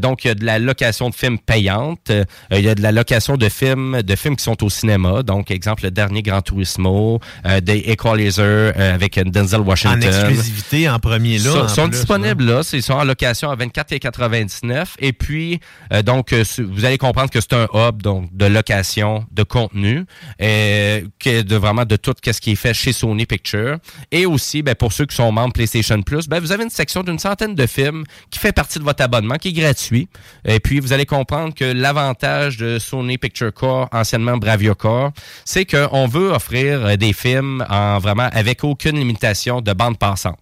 [0.00, 2.12] Donc, il y a de la location de films payante,
[2.50, 5.22] il y a de la location de films de films qui sont au cinéma.
[5.22, 10.02] Donc, exemple, le dernier Gran Turismo, euh, The Equalizer euh, avec Denzel Washington.
[10.02, 11.50] En exclusivité, en premier là.
[11.50, 15.60] Sont, en sont plus, disponibles là, ils sont en location à 24,99 et puis
[15.92, 20.04] euh, donc euh, vous allez comprendre que c'est un hub donc de location de contenu
[20.38, 23.78] que de vraiment de tout ce qui est fait chez Sony Picture
[24.10, 27.02] et aussi ben, pour ceux qui sont membres PlayStation Plus, ben vous avez une section
[27.02, 30.08] d'une centaine de films qui fait partie de votre abonnement qui est gratuit
[30.44, 35.12] et puis vous allez comprendre que l'avantage de Sony Picture Core anciennement Bravia Core,
[35.44, 40.38] c'est qu'on veut offrir euh, des films en vraiment avec aucune limitation de bande passante.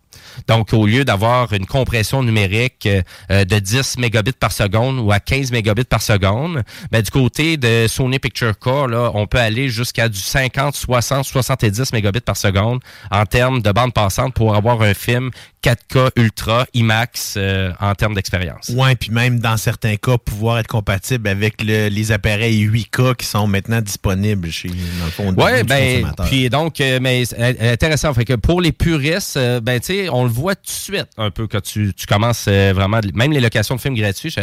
[0.49, 5.11] Donc, au lieu d'avoir une compression numérique euh, euh, de 10 mégabits par seconde ou
[5.13, 9.39] à 15 mégabits par seconde, ben, du côté de Sony Picture Core, là, on peut
[9.39, 12.81] aller jusqu'à du 50, 60, 70 mégabits par seconde
[13.11, 15.31] en termes de bande passante pour avoir un film
[15.63, 18.69] 4K Ultra IMAX euh, en termes d'expérience.
[18.69, 23.27] Ouais, puis même dans certains cas, pouvoir être compatible avec le- les appareils 8K qui
[23.27, 27.25] sont maintenant disponibles chez, dans le fond, Ouais, ben, puis donc, euh, mais
[27.61, 28.13] intéressant.
[28.15, 31.09] Fait que pour les puristes, ben, tu sais, sais, on le voit tout de suite
[31.17, 34.41] un peu quand tu, tu commences euh, vraiment, même les locations de films gratuits, je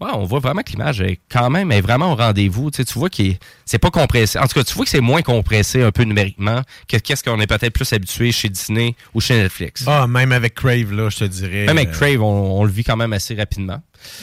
[0.00, 2.70] on voit vraiment que l'image est quand même est vraiment au rendez-vous.
[2.70, 3.22] Tu, sais, tu vois que
[3.64, 4.38] c'est pas compressé.
[4.38, 7.40] En tout cas, tu vois que c'est moins compressé un peu numériquement que qu'est-ce qu'on
[7.40, 9.84] est peut-être plus habitué chez Disney ou chez Netflix.
[9.86, 11.66] Ah, même avec Crave, là, je te dirais.
[11.66, 13.80] Même avec euh, Crave, on, on le vit quand même assez rapidement.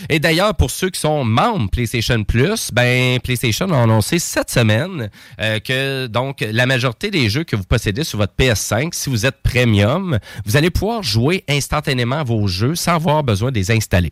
[0.10, 5.10] Et d'ailleurs, pour ceux qui sont membres PlayStation Plus, ben PlayStation a annoncé cette semaine
[5.40, 9.26] euh, que donc la majorité des jeux que vous possédez sur votre PS5, si vous
[9.26, 14.12] êtes premium, vous allez pouvoir jouer instantanément vos jeux sans avoir besoin de les installer.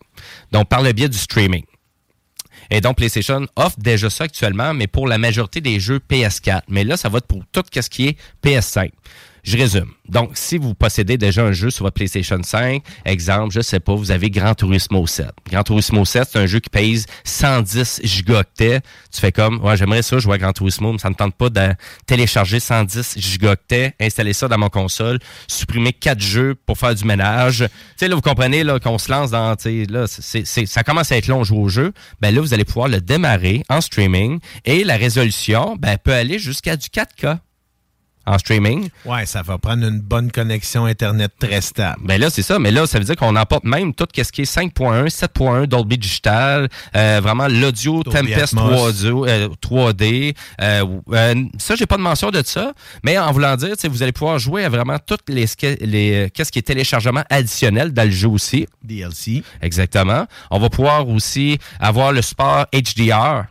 [0.52, 1.64] Donc par le biais du streaming.
[2.72, 6.62] Et donc, PlayStation offre déjà ça actuellement, mais pour la majorité des jeux PS4.
[6.70, 8.92] Mais là, ça va être pour tout ce qui est PS5.
[9.44, 9.92] Je résume.
[10.08, 13.96] Donc, si vous possédez déjà un jeu sur votre PlayStation 5, exemple, je sais pas,
[13.96, 15.28] vous avez Gran Turismo 7.
[15.50, 18.82] Gran Turismo 7, c'est un jeu qui pèse 110 gigaoctets.
[19.12, 21.50] Tu fais comme, ouais, j'aimerais ça jouer à Gran Turismo, mais ça ne tente pas
[21.50, 21.74] de
[22.06, 27.60] télécharger 110 gigaoctets, installer ça dans mon console, supprimer quatre jeux pour faire du ménage.
[27.60, 27.66] Tu
[27.98, 31.60] sais, là, vous comprenez, là, qu'on se lance dans, ça commence à être long jouer
[31.60, 31.94] au jeu.
[32.20, 36.38] Ben là, vous allez pouvoir le démarrer en streaming et la résolution, ben, peut aller
[36.38, 37.40] jusqu'à du 4K
[38.26, 38.90] en streaming.
[39.06, 42.00] Ouais, ça va prendre une bonne connexion Internet très stable.
[42.04, 42.60] Ben là, c'est ça.
[42.60, 45.98] Mais là, ça veut dire qu'on emporte même tout ce qui est 5.1, 7.1, Dolby
[45.98, 49.04] Digital, euh, vraiment l'audio Tempest Atmos.
[49.04, 49.28] 3D.
[49.28, 52.74] euh, 3D euh, euh, ça, j'ai pas de mention de ça.
[53.04, 55.46] Mais en voulant dire, vous allez pouvoir jouer à vraiment toutes les,
[55.82, 58.68] les euh, qu'est-ce qui est téléchargement additionnel dans le jeu aussi.
[58.84, 59.44] DLC.
[59.62, 60.26] Exactement.
[60.50, 63.46] On va pouvoir aussi avoir le support HDR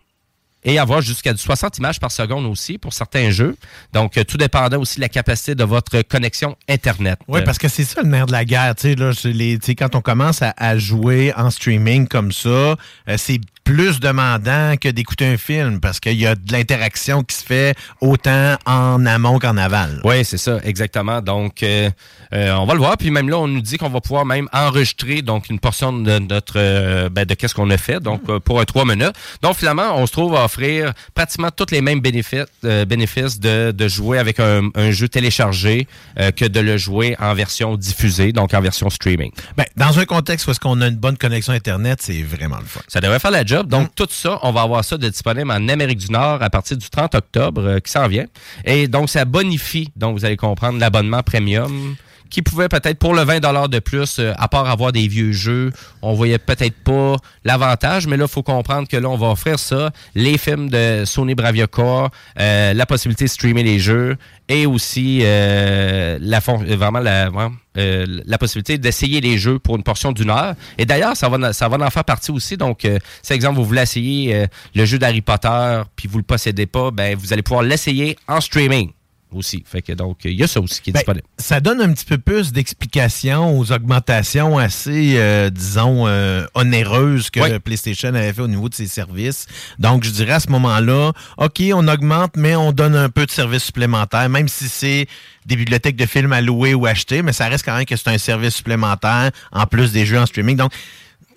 [0.64, 3.56] et avoir jusqu'à du 60 images par seconde aussi pour certains jeux.
[3.92, 7.18] Donc, euh, tout dépendant aussi de la capacité de votre connexion Internet.
[7.28, 8.74] Oui, parce que c'est ça le nerf de la guerre.
[8.74, 12.32] Tu sais, là, les- tu sais, quand on commence à, à jouer en streaming comme
[12.32, 12.76] ça, euh,
[13.16, 13.40] c'est
[13.70, 17.76] plus demandant que d'écouter un film parce qu'il y a de l'interaction qui se fait
[18.00, 20.00] autant en amont qu'en aval.
[20.02, 21.22] Oui, c'est ça, exactement.
[21.22, 21.88] Donc, euh,
[22.32, 22.96] euh, on va le voir.
[22.96, 26.18] Puis même là, on nous dit qu'on va pouvoir même enregistrer donc une portion de
[26.18, 28.00] notre euh, ben, de qu'est-ce qu'on a fait.
[28.00, 29.14] Donc, euh, pour un trois minutes.
[29.40, 32.46] Donc, finalement, on se trouve à offrir pratiquement tous les mêmes bénéfices,
[32.88, 37.76] bénéfices de, de jouer avec un, un jeu téléchargé que de le jouer en version
[37.76, 39.30] diffusée, donc en version streaming.
[39.56, 42.66] Ben, dans un contexte où est-ce qu'on a une bonne connexion Internet, c'est vraiment le
[42.66, 42.80] fun.
[42.88, 43.59] Ça devrait faire la job.
[43.68, 46.76] Donc, tout ça, on va avoir ça de disponible en Amérique du Nord à partir
[46.76, 48.26] du 30 octobre euh, qui s'en vient.
[48.64, 51.96] Et donc, ça bonifie, donc vous allez comprendre, l'abonnement premium
[52.30, 55.72] qui pouvait peut-être pour le 20 de plus, euh, à part avoir des vieux jeux,
[56.00, 59.58] on voyait peut-être pas l'avantage, mais là, il faut comprendre que là, on va offrir
[59.58, 64.16] ça, les films de Sony Bravia Core, euh, la possibilité de streamer les jeux
[64.48, 69.76] et aussi euh, la fon- vraiment la, vraiment, euh, la possibilité d'essayer les jeux pour
[69.76, 70.54] une portion d'une heure.
[70.78, 72.56] Et d'ailleurs, ça va, en faire partie aussi.
[72.56, 76.24] Donc, euh, si exemple, vous voulez essayer euh, le jeu d'Harry Potter, puis vous le
[76.24, 78.90] possédez pas, ben vous allez pouvoir l'essayer en streaming
[79.34, 79.62] aussi.
[79.66, 81.26] Fait que donc, il y a ça aussi qui est Ben, disponible.
[81.38, 87.58] ça donne un petit peu plus d'explications aux augmentations assez, euh, disons, euh, onéreuses que
[87.58, 89.46] PlayStation avait fait au niveau de ses services.
[89.78, 93.30] Donc, je dirais à ce moment-là, OK, on augmente, mais on donne un peu de
[93.30, 95.06] services supplémentaires, même si c'est
[95.46, 98.08] des bibliothèques de films à louer ou acheter, mais ça reste quand même que c'est
[98.08, 100.56] un service supplémentaire en plus des jeux en streaming.
[100.56, 100.72] Donc,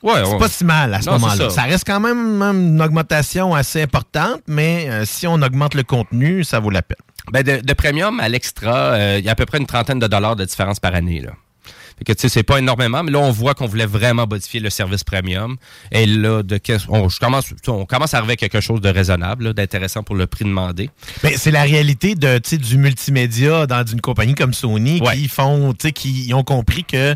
[0.01, 1.49] Ouais, c'est pas si mal à ce moment-là.
[1.49, 1.49] ça.
[1.49, 1.61] Ça.
[1.61, 6.43] reste quand même même une augmentation assez importante, mais euh, si on augmente le contenu,
[6.43, 6.97] ça vaut la peine.
[7.31, 9.99] Ben de, de premium à l'extra, euh, il y a à peu près une trentaine
[9.99, 11.21] de dollars de différence par année.
[11.21, 11.31] Là.
[11.97, 14.59] Fait que tu sais, c'est pas énormément, mais là, on voit qu'on voulait vraiment modifier
[14.59, 15.57] le service premium.
[15.91, 16.59] Et là, de
[16.89, 20.27] on, je commence, on commence à arriver à quelque chose de raisonnable, d'intéressant pour le
[20.27, 20.89] prix demandé.
[21.21, 26.31] Ben, c'est la réalité de, du multimédia dans une compagnie comme Sony qui font, qui
[26.33, 27.15] ont compris que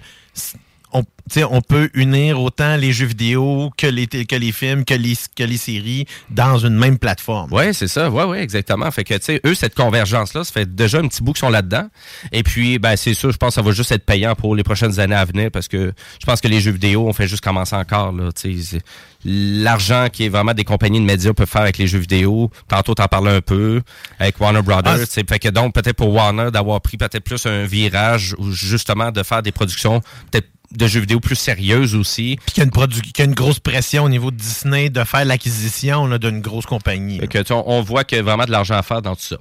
[0.93, 4.85] on, tu sais, on peut unir autant les jeux vidéo que les, que les films,
[4.85, 7.49] que les, que les séries dans une même plateforme.
[7.51, 8.09] Oui, c'est ça.
[8.09, 8.89] Oui, oui, exactement.
[8.91, 11.49] Fait que, tu sais, eux, cette convergence-là, ça fait déjà un petit bout qu'ils sont
[11.49, 11.89] là-dedans.
[12.31, 14.63] Et puis, ben, c'est sûr, je pense que ça va juste être payant pour les
[14.63, 17.43] prochaines années à venir parce que je pense que les jeux vidéo, on fait juste
[17.43, 18.31] commencer encore, là.
[18.31, 18.85] Tu sais, c'est-
[19.25, 22.49] l'argent qui est vraiment des compagnies de médias peuvent faire avec les jeux vidéo.
[22.69, 23.81] Tantôt, t'en parlais un peu
[24.19, 24.99] avec Warner Brothers.
[25.01, 29.11] Ah, fait que donc, peut-être pour Warner, d'avoir pris peut-être plus un virage ou justement
[29.11, 32.37] de faire des productions peut-être de jeux vidéo plus sérieuses aussi.
[32.45, 34.35] Puis qu'il y, a une produ- qu'il y a une grosse pression au niveau de
[34.37, 37.19] Disney de faire l'acquisition d'une grosse compagnie.
[37.27, 39.37] Que, on, on voit qu'il y a vraiment de l'argent à faire dans tout ça.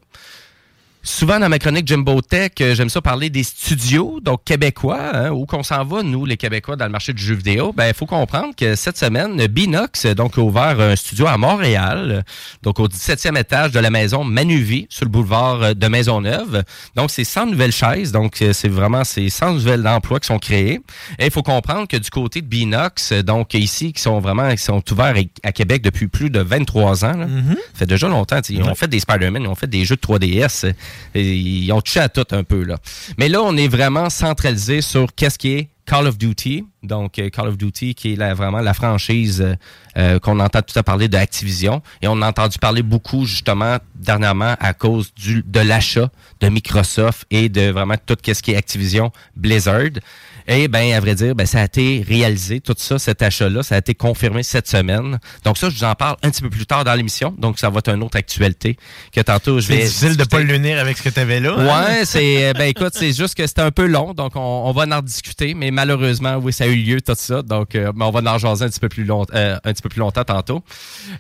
[1.09, 5.31] Souvent dans ma chronique Jimbo Tech, euh, j'aime ça parler des studios, donc québécois, hein,
[5.31, 7.73] où qu'on s'en va, nous, les Québécois, dans le marché du jeu vidéo.
[7.73, 12.25] Ben, il faut comprendre que cette semaine, Binox donc, a ouvert un studio à Montréal,
[12.65, 16.65] donc au 17e étage de la maison Manuvie, sur le boulevard euh, de Maisonneuve.
[16.97, 20.41] Donc, c'est 100 nouvelles chaises, donc euh, c'est vraiment c'est 100 nouvelles emplois qui sont
[20.41, 20.81] créés.
[21.21, 24.59] Et il faut comprendre que du côté de Binox, donc ici, qui sont vraiment qui
[24.59, 27.27] sont ouverts à Québec depuis plus de 23 ans, là.
[27.27, 28.41] ça fait déjà longtemps.
[28.49, 30.73] Ils ont fait des Spider-Man, ils ont fait des jeux de 3DS.
[31.15, 32.65] Ils ont touché à tout un peu.
[32.65, 32.77] là.
[33.19, 36.65] Mais là, on est vraiment centralisé sur qu'est-ce qui est Call of Duty.
[36.83, 39.55] Donc, euh, Call of Duty, qui est vraiment la franchise euh,
[39.97, 41.81] euh, qu'on entend tout à parler de Activision.
[42.03, 47.49] Et on a entendu parler beaucoup, justement, dernièrement, à cause de l'achat de Microsoft et
[47.49, 50.01] de vraiment tout ce qui est Activision Blizzard.
[50.49, 53.75] Et ben, à vrai dire, ben, ça a été réalisé, tout ça, cet achat-là, ça
[53.75, 55.19] a été confirmé cette semaine.
[55.45, 57.35] Donc ça, je vous en parle un petit peu plus tard dans l'émission.
[57.39, 58.77] Donc ça va être une autre actualité
[59.13, 59.85] que tantôt je C'est vais.
[59.85, 61.55] difficile de pas l'unir avec ce que tu avais là.
[61.59, 61.67] hein?
[61.99, 64.85] Ouais, c'est ben écoute, c'est juste que c'était un peu long, donc on, on va
[64.97, 68.11] en discuter, mais malheureusement, oui, ça a eu lieu tout ça, donc euh, mais on
[68.11, 70.63] va en jaser un petit peu plus long, euh, un petit peu plus longtemps tantôt.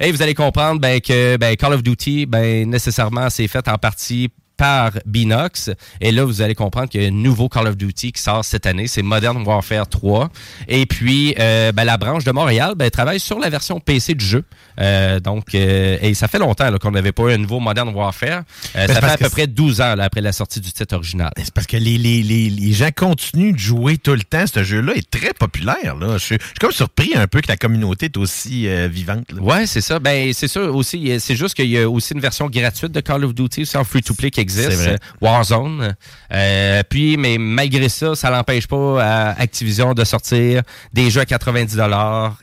[0.00, 3.78] Et vous allez comprendre ben, que ben, Call of Duty, ben nécessairement, c'est fait en
[3.78, 5.70] partie par Binox.
[6.00, 8.44] Et là, vous allez comprendre qu'il y a un nouveau Call of Duty qui sort
[8.44, 8.86] cette année.
[8.86, 10.30] C'est Modern Warfare 3.
[10.68, 14.24] Et puis, euh, ben, la branche de Montréal ben, travaille sur la version PC du
[14.24, 14.44] jeu.
[14.80, 18.42] Euh, donc, euh, et ça fait longtemps qu'on n'avait pas eu un nouveau Modern Warfare.
[18.74, 21.30] Ben, ça fait à peu près 12 ans là, après la sortie du titre original.
[21.36, 24.46] C'est parce que les, les, les, les gens continuent de jouer tout le temps.
[24.46, 25.96] Ce jeu-là est très populaire.
[25.96, 26.18] Là.
[26.18, 29.32] Je, suis, je suis comme surpris un peu que la communauté est aussi vivante.
[29.32, 29.42] là.
[29.42, 29.98] Ouais, c'est ça.
[29.98, 31.12] Ben, c'est ça aussi.
[31.20, 33.84] C'est juste qu'il y a aussi une version gratuite de Call of Duty, aussi en
[33.84, 34.86] free-to-play qui existe.
[34.86, 35.96] Euh, Warzone.
[36.32, 41.26] Euh, puis, mais malgré ça, ça l'empêche pas à Activision de sortir des jeux à
[41.26, 41.78] 90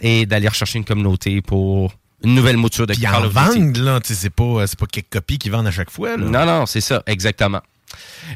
[0.01, 1.93] et d'aller rechercher une communauté pour
[2.24, 3.60] une nouvelle mouture de Puis Call en of Duty.
[3.60, 3.99] vendent, là.
[3.99, 6.18] tu sais, C'est pas, c'est pas quelques copies qu'ils vendent à chaque fois.
[6.18, 6.26] Là.
[6.26, 7.62] Non, non, c'est ça, exactement.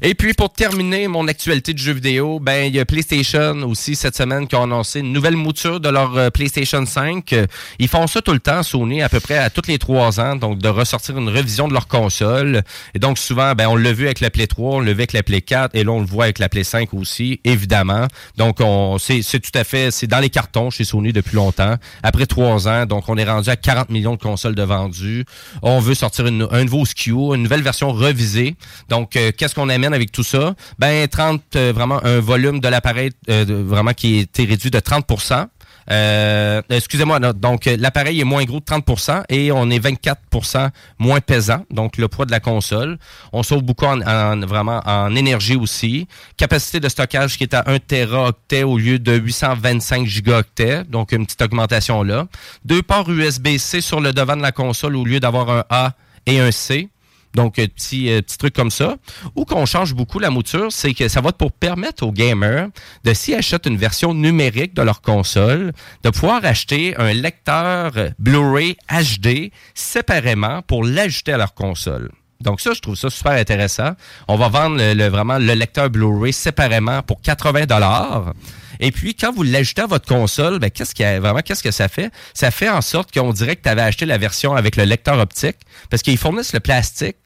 [0.02, 3.96] Et puis, pour terminer mon actualité de jeux vidéo, ben, il y a PlayStation aussi
[3.96, 7.34] cette semaine qui a annoncé une nouvelle mouture de leur euh, PlayStation 5.
[7.34, 7.46] Euh,
[7.80, 10.36] Ils font ça tout le temps, Sony, à peu près à tous les trois ans,
[10.36, 12.64] donc de ressortir une révision de leur console.
[12.94, 15.14] Et donc, souvent, ben, on l'a vu avec la Play 3, on l'a vu avec
[15.14, 18.08] la Play 4, et là, on le voit avec la Play 5 aussi, évidemment.
[18.38, 21.76] Donc, on, c'est, tout à fait, c'est dans les cartons chez Sony depuis longtemps.
[22.04, 25.26] Après trois ans, donc, on est rendu à 40 millions de consoles de vendues.
[25.62, 28.56] On veut sortir une- un nouveau SKU, une nouvelle version revisée.
[28.90, 30.56] Donc, euh, qu'est-ce qu'on amène avec tout ça?
[30.78, 35.48] Ben, 30, euh, vraiment, un volume de l'appareil, euh, vraiment, qui été réduit de 30%
[35.90, 40.70] euh, excusez-moi, donc euh, l'appareil est moins gros de 30% et on est 24%
[41.00, 42.98] moins pesant, donc le poids de la console.
[43.32, 46.06] On sauve beaucoup en, en- vraiment en énergie aussi.
[46.36, 51.26] Capacité de stockage qui est à 1 teraoctet au lieu de 825 gigaoctets, donc une
[51.26, 52.28] petite augmentation là.
[52.66, 55.94] Deux ports USB-C sur le devant de la console au lieu d'avoir un A
[56.26, 56.90] et un C.
[57.34, 58.98] Donc, euh, petit, euh, petit truc comme ça.
[59.36, 62.70] Ou qu'on change beaucoup la mouture, c'est que ça va pour permettre aux gamers
[63.04, 65.74] de, s'ils achètent une version numérique de leur console,
[66.04, 72.12] de pouvoir acheter un lecteur Blu-ray HD séparément pour l'ajouter à leur console.
[72.42, 73.92] Donc ça, je trouve ça super intéressant.
[74.28, 74.78] On va vendre
[75.10, 78.34] vraiment le lecteur Blu-ray séparément pour 80 dollars.
[78.80, 81.72] Et puis, quand vous l'ajoutez à votre console, ben, qu'est-ce qui a- vraiment, qu'est-ce que
[81.72, 82.12] ça fait?
[82.34, 85.18] Ça fait en sorte qu'on dirait que tu avais acheté la version avec le lecteur
[85.20, 85.58] optique,
[85.90, 87.18] parce qu'ils fournissent le plastique,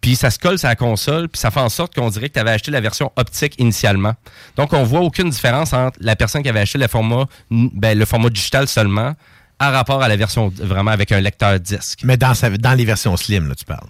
[0.00, 2.34] puis ça se colle sur la console, puis ça fait en sorte qu'on dirait que
[2.34, 4.14] tu avais acheté la version optique initialement.
[4.56, 8.04] Donc, on voit aucune différence entre la personne qui avait acheté le format, ben, le
[8.04, 9.14] format digital seulement,
[9.58, 12.00] à rapport à la version vraiment avec un lecteur disque.
[12.04, 13.88] Mais dans, sa- dans les versions slim, là, tu parles.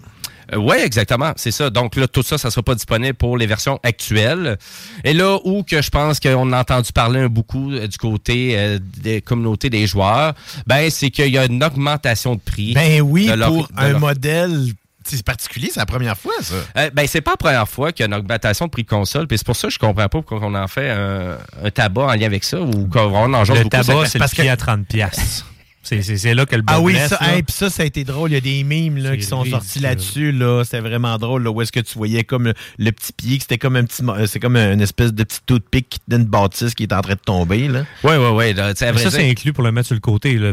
[0.57, 1.69] Oui, exactement, c'est ça.
[1.69, 4.57] Donc là, tout ça, ça sera pas disponible pour les versions actuelles.
[5.03, 8.53] Et là où que je pense qu'on a entendu parler un beaucoup euh, du côté
[8.57, 10.33] euh, des communautés des joueurs,
[10.67, 12.73] ben c'est qu'il y a une augmentation de prix.
[12.73, 14.67] Ben oui, leur- pour un leur- modèle
[15.05, 16.53] c'est particulier, c'est la première fois, ça.
[16.77, 18.89] Euh, ben, c'est pas la première fois qu'il y a une augmentation de prix de
[18.89, 21.71] console, puis c'est pour ça que je comprends pas pourquoi on en fait un, un
[21.71, 23.69] tabac en lien avec ça, ou qu'on en jase Le beaucoup.
[23.83, 25.47] tabac, c'est le prix à 30 piastres.
[25.81, 27.35] C'est c'est- c'est là que le Ah oui, ça, là.
[27.35, 28.31] hey, puis ça, ça a été drôle.
[28.31, 30.31] Il y a des mimes là, qui sont sortis là-dessus.
[30.31, 30.63] Là.
[30.65, 31.43] C'était vraiment drôle.
[31.43, 33.85] Là, où est-ce que tu voyais comme le, le petit pied, que c'était comme un
[33.85, 36.93] petit euh, c'est comme une espèce de petit toothpick qui tenait une bâtisse qui est
[36.93, 37.67] en train de tomber.
[37.69, 37.85] Là.
[38.03, 38.53] Ouais, ouais, ouais.
[38.53, 40.33] là, tu sais, à vrai Ça, c'est inclus pour le mettre sur le côté.
[40.33, 40.51] Le,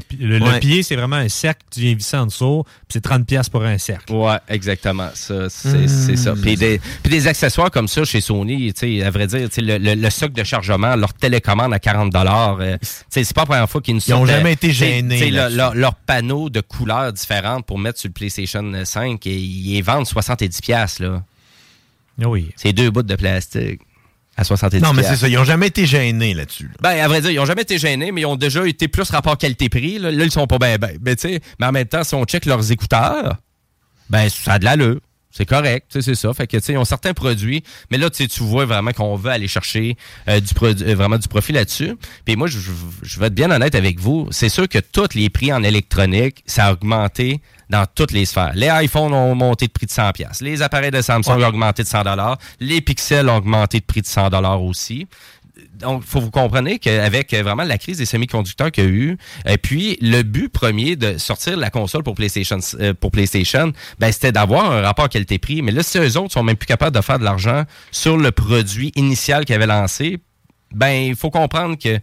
[0.60, 3.64] pied, c'est vraiment un cercle, tu viens visser en dessous, puis c'est 30$ piastres pour
[3.64, 4.12] un cercle.
[4.12, 5.10] Ouais, exactement.
[5.14, 6.34] Ça, c'est ça.
[6.40, 9.56] Puis des, puis des accessoires comme ça chez Sony, tu sais, à vrai dire, tu
[9.56, 13.24] sais, le, le, le socle de chargement, leur télécommande à 40 dollars, euh, tu sais,
[13.24, 15.24] c'est pas la première fois qu'ils nous Ils ont sortent, jamais euh, été gênés tu
[15.24, 15.56] sais, le- là-dessus.
[15.56, 20.06] leur, leur panneau de couleurs différentes pour mettre sur le PlayStation 5, et ils vendent
[20.06, 21.22] 70 pièces là.
[22.24, 22.50] Oui.
[22.56, 23.80] C'est deux bouts de plastique
[24.38, 25.28] à 70 Non, mais c'est ça.
[25.28, 26.64] Ils ont jamais été gênés là-dessus.
[26.64, 26.74] là.
[26.80, 29.08] Ben, à vrai dire, ils ont jamais été gênés, mais ils ont déjà été plus
[29.10, 29.98] rapport qualité-prix.
[29.98, 30.96] Là, Là, ils sont pas bien, ben.
[31.02, 33.36] Mais, tu sais, mais en même temps, si on check leurs écouteurs,
[34.10, 35.00] ben, ça a de l'allure.
[35.36, 36.32] C'est correct, c'est ça.
[36.32, 39.30] Fait que, tu sais, ils ont certains produits, mais là, tu vois vraiment qu'on veut
[39.30, 39.94] aller chercher
[40.28, 41.94] euh, du euh, vraiment du profit là-dessus.
[42.24, 44.28] Puis moi, je, vais être bien honnête avec vous.
[44.30, 48.52] C'est sûr que tous les prix en électronique, ça a augmenté dans toutes les sphères.
[48.54, 50.40] Les iPhones ont monté de prix de 100 pièces.
[50.40, 51.44] Les appareils de Samsung Ouais.
[51.44, 52.04] ont augmenté de 100
[52.60, 54.32] Les pixels ont augmenté de prix de 100
[54.62, 55.06] aussi
[55.78, 59.18] donc, faut vous comprendre qu'avec euh, vraiment la crise des semi-conducteurs qu'il y a eu,
[59.46, 64.12] et puis le but premier de sortir la console pour PlayStation, euh, pour PlayStation, ben,
[64.12, 65.62] c'était d'avoir un rapport qualité-prix.
[65.62, 68.32] Mais là, si eux autres sont même plus capables de faire de l'argent sur le
[68.32, 70.18] produit initial qu'ils avaient lancé,
[70.74, 72.00] ben, il faut comprendre que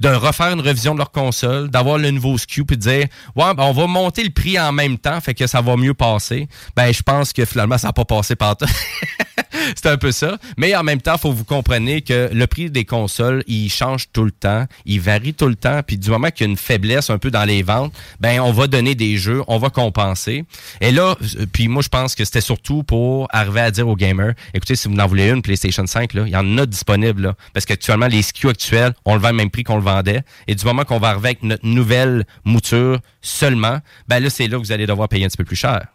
[0.00, 3.06] de refaire une révision de leur console, d'avoir le nouveau SKU puis de dire
[3.36, 5.94] ouais ben on va monter le prix en même temps fait que ça va mieux
[5.94, 6.48] passer.
[6.76, 8.56] Ben je pense que finalement ça n'a pas passé par
[9.76, 10.38] c'est un peu ça.
[10.56, 14.24] Mais en même temps, faut vous compreniez que le prix des consoles, il change tout
[14.24, 15.80] le temps, il varie tout le temps.
[15.86, 18.52] Puis du moment qu'il y a une faiblesse un peu dans les ventes, ben on
[18.52, 20.44] va donner des jeux, on va compenser.
[20.80, 23.96] Et là, euh, puis moi je pense que c'était surtout pour arriver à dire aux
[23.96, 27.22] gamers, écoutez, si vous en voulez une PlayStation 5, là, il y en a disponible
[27.22, 30.22] là, parce qu'actuellement les SKU actuels, on le vend au même prix qu'on le vendait.
[30.46, 34.58] Et du moment qu'on va arriver avec notre nouvelle mouture seulement, ben là c'est là
[34.58, 35.93] que vous allez devoir payer un petit peu plus cher.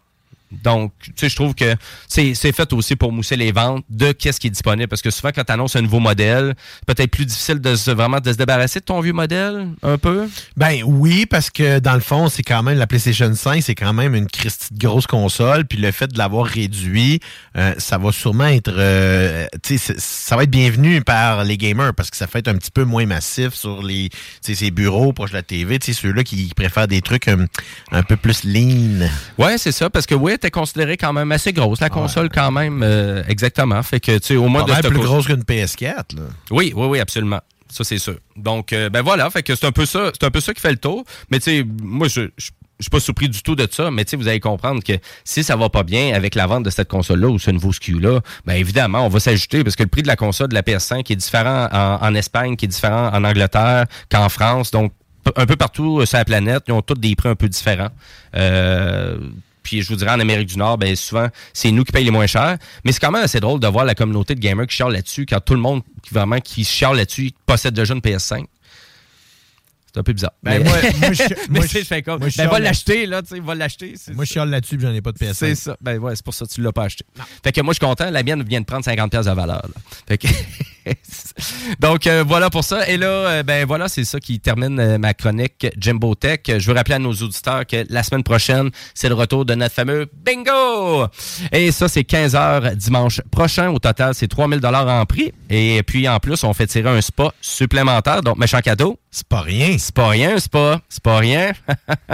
[0.50, 1.76] Donc, tu sais, je trouve que
[2.08, 4.88] c'est fait aussi pour mousser les ventes de qu'est-ce qui est disponible.
[4.88, 6.54] Parce que souvent, quand tu annonces un nouveau modèle,
[6.86, 10.28] peut-être plus difficile de se, vraiment de se débarrasser de ton vieux modèle, un peu?
[10.56, 13.92] Ben oui, parce que dans le fond, c'est quand même la PlayStation 5, c'est quand
[13.92, 14.26] même une
[14.74, 15.64] grosse console.
[15.66, 17.20] Puis le fait de l'avoir réduit,
[17.56, 21.94] euh, ça va sûrement être, euh, tu sais, ça va être bienvenu par les gamers
[21.94, 25.30] parce que ça fait être un petit peu moins massif sur les, ces bureaux proches
[25.30, 25.78] de la TV.
[25.78, 27.46] Tu sais, ceux-là qui préfèrent des trucs euh,
[27.92, 29.08] un peu plus lean.
[29.38, 32.50] Ouais, c'est ça, parce que oui, t'es considéré quand même assez grosse, la console quand
[32.50, 33.82] même, euh, exactement.
[33.82, 36.22] Fait que, tu sais, au moins de plus grosse qu'une PS4, là.
[36.50, 37.40] Oui, oui, oui, absolument.
[37.68, 38.16] Ça, c'est sûr.
[38.36, 40.60] Donc, euh, ben voilà, fait que c'est un peu ça, c'est un peu ça qui
[40.60, 41.04] fait le tour.
[41.30, 44.04] Mais tu sais, moi, je, je je suis pas surpris du tout de ça, mais
[44.06, 46.70] tu sais, vous allez comprendre que si ça va pas bien avec la vente de
[46.70, 50.00] cette console-là ou ce nouveau SKU-là, ben évidemment, on va s'ajouter parce que le prix
[50.00, 53.22] de la console de la PS5 est différent en, en Espagne, qui est différent en
[53.22, 54.70] Angleterre qu'en France.
[54.70, 54.92] Donc,
[55.36, 57.90] un peu partout sur la planète, ils ont tous des prix un peu différents.
[58.34, 59.18] Euh,
[59.70, 62.10] puis je vous dirais en Amérique du Nord, ben souvent c'est nous qui payons les
[62.10, 62.56] moins chers.
[62.84, 65.26] Mais c'est quand même assez drôle de voir la communauté de gamers qui chiale là-dessus,
[65.26, 68.44] quand tout le monde qui vraiment qui chiale là-dessus possède déjà une PS5.
[69.92, 70.32] C'est un peu bizarre.
[70.42, 72.18] Ben, mais moi- moi, je- mais moi, tu sais, je- je fais comme.
[72.20, 73.94] moi, je Ben, va l'acheter, là, tu sais, va l'acheter.
[74.12, 75.34] Moi, je chiale là-dessus puis j'en ai pas de PS5.
[75.34, 75.76] c'est ça.
[75.80, 77.04] Ben ouais, c'est pour ça que tu l'as pas acheté.
[77.44, 78.08] Fait que moi, je suis content.
[78.10, 79.62] La mienne vient de prendre 50$ pièces de valeur.
[79.62, 79.80] là.
[80.08, 80.28] Fait que
[81.80, 82.88] Donc, euh, voilà pour ça.
[82.88, 86.40] Et là, euh, ben voilà, c'est ça qui termine euh, ma chronique Jimbo Tech.
[86.46, 89.74] Je veux rappeler à nos auditeurs que la semaine prochaine, c'est le retour de notre
[89.74, 91.06] fameux bingo!
[91.52, 93.70] Et ça, c'est 15 heures dimanche prochain.
[93.70, 95.32] Au total, c'est 3000 dollars en prix.
[95.48, 98.22] Et puis, en plus, on fait tirer un spa supplémentaire.
[98.22, 98.98] Donc, méchant cadeau.
[99.10, 99.76] C'est pas rien.
[99.78, 100.80] C'est pas rien, un spa.
[100.88, 101.52] C'est pas rien.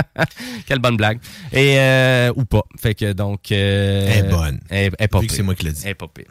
[0.66, 1.18] Quelle bonne blague.
[1.52, 2.62] Et, euh, ou pas.
[2.80, 3.52] Fait que, donc...
[3.52, 4.60] Euh, Elle est bonne.
[4.70, 5.36] Elle, elle est pas Vu que pire.
[5.36, 5.82] c'est moi qui l'ai dit.
[5.84, 6.24] Elle est pas pire.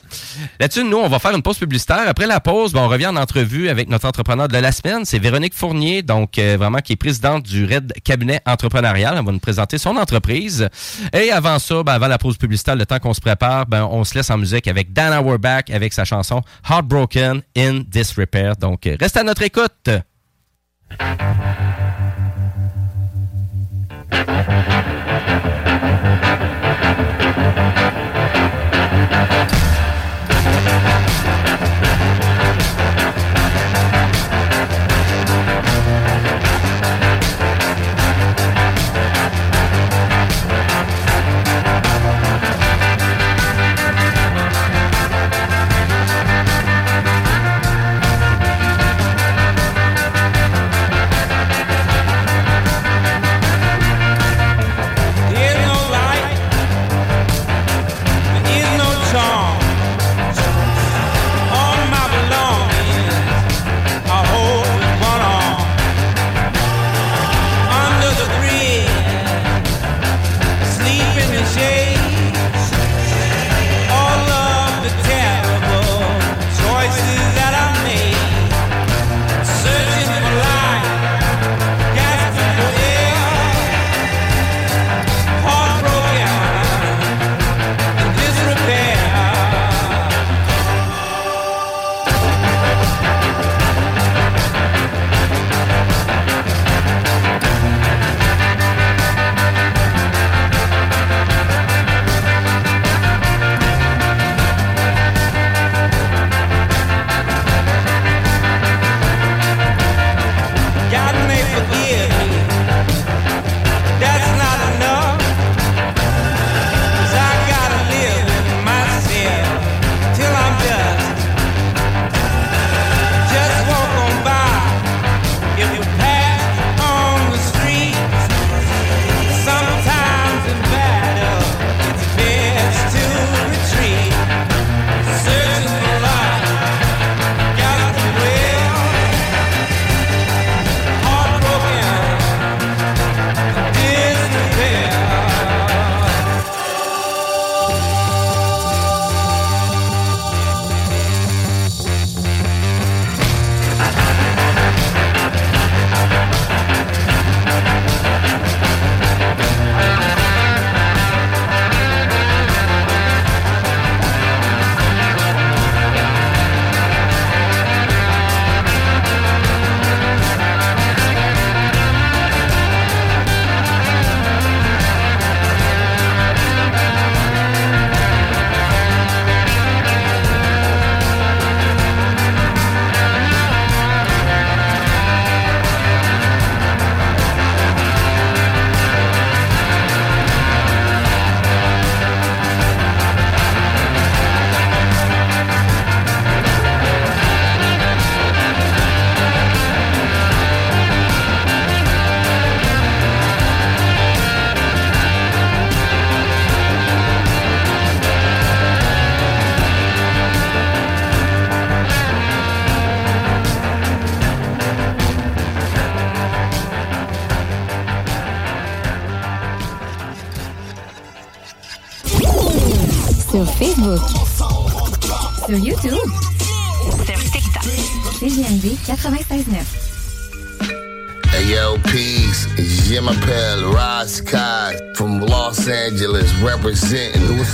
[0.59, 2.03] Là-dessus, nous, on va faire une pause publicitaire.
[2.07, 5.05] Après la pause, ben, on revient en entrevue avec notre entrepreneur de la semaine.
[5.05, 9.15] C'est Véronique Fournier, donc euh, vraiment qui est présidente du RED Cabinet Entrepreneurial.
[9.17, 10.69] Elle va nous présenter son entreprise.
[11.13, 14.03] Et avant ça, ben, avant la pause publicitaire, le temps qu'on se prépare, ben, on
[14.03, 18.55] se laisse en musique avec Dan Auerbach avec sa chanson Heartbroken in Disrepair.
[18.55, 19.89] Donc, euh, reste à notre écoute.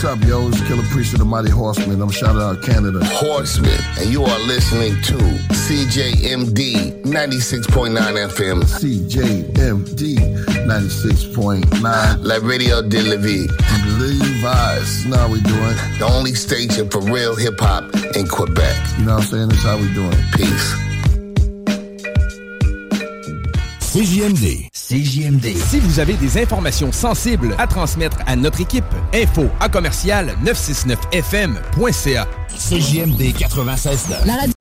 [0.04, 0.48] What's up, yo?
[0.48, 2.02] It's Killer Priest of the Mighty Horseman.
[2.02, 3.06] I'm shouting out Canada.
[3.06, 3.78] Horseman.
[4.00, 5.14] And you are listening to
[5.54, 7.94] CJMD 96.9
[8.30, 8.64] FM.
[8.64, 10.18] CJMD
[10.66, 12.24] 96.9.
[12.24, 13.48] La Radio de la Vie.
[14.00, 15.04] Levi's.
[15.04, 15.76] You know how we doing.
[16.00, 17.84] The only station for real hip hop
[18.16, 18.76] in Quebec.
[18.98, 19.50] You know what I'm saying?
[19.50, 20.18] That's how we doing.
[20.34, 20.74] Peace.
[23.92, 24.71] CJMD.
[24.92, 25.56] CJMD.
[25.56, 32.28] Si vous avez des informations sensibles à transmettre à notre équipe, info à commercial 969fm.ca.
[32.50, 34.10] CJMD 96.
[34.26, 34.61] La radio.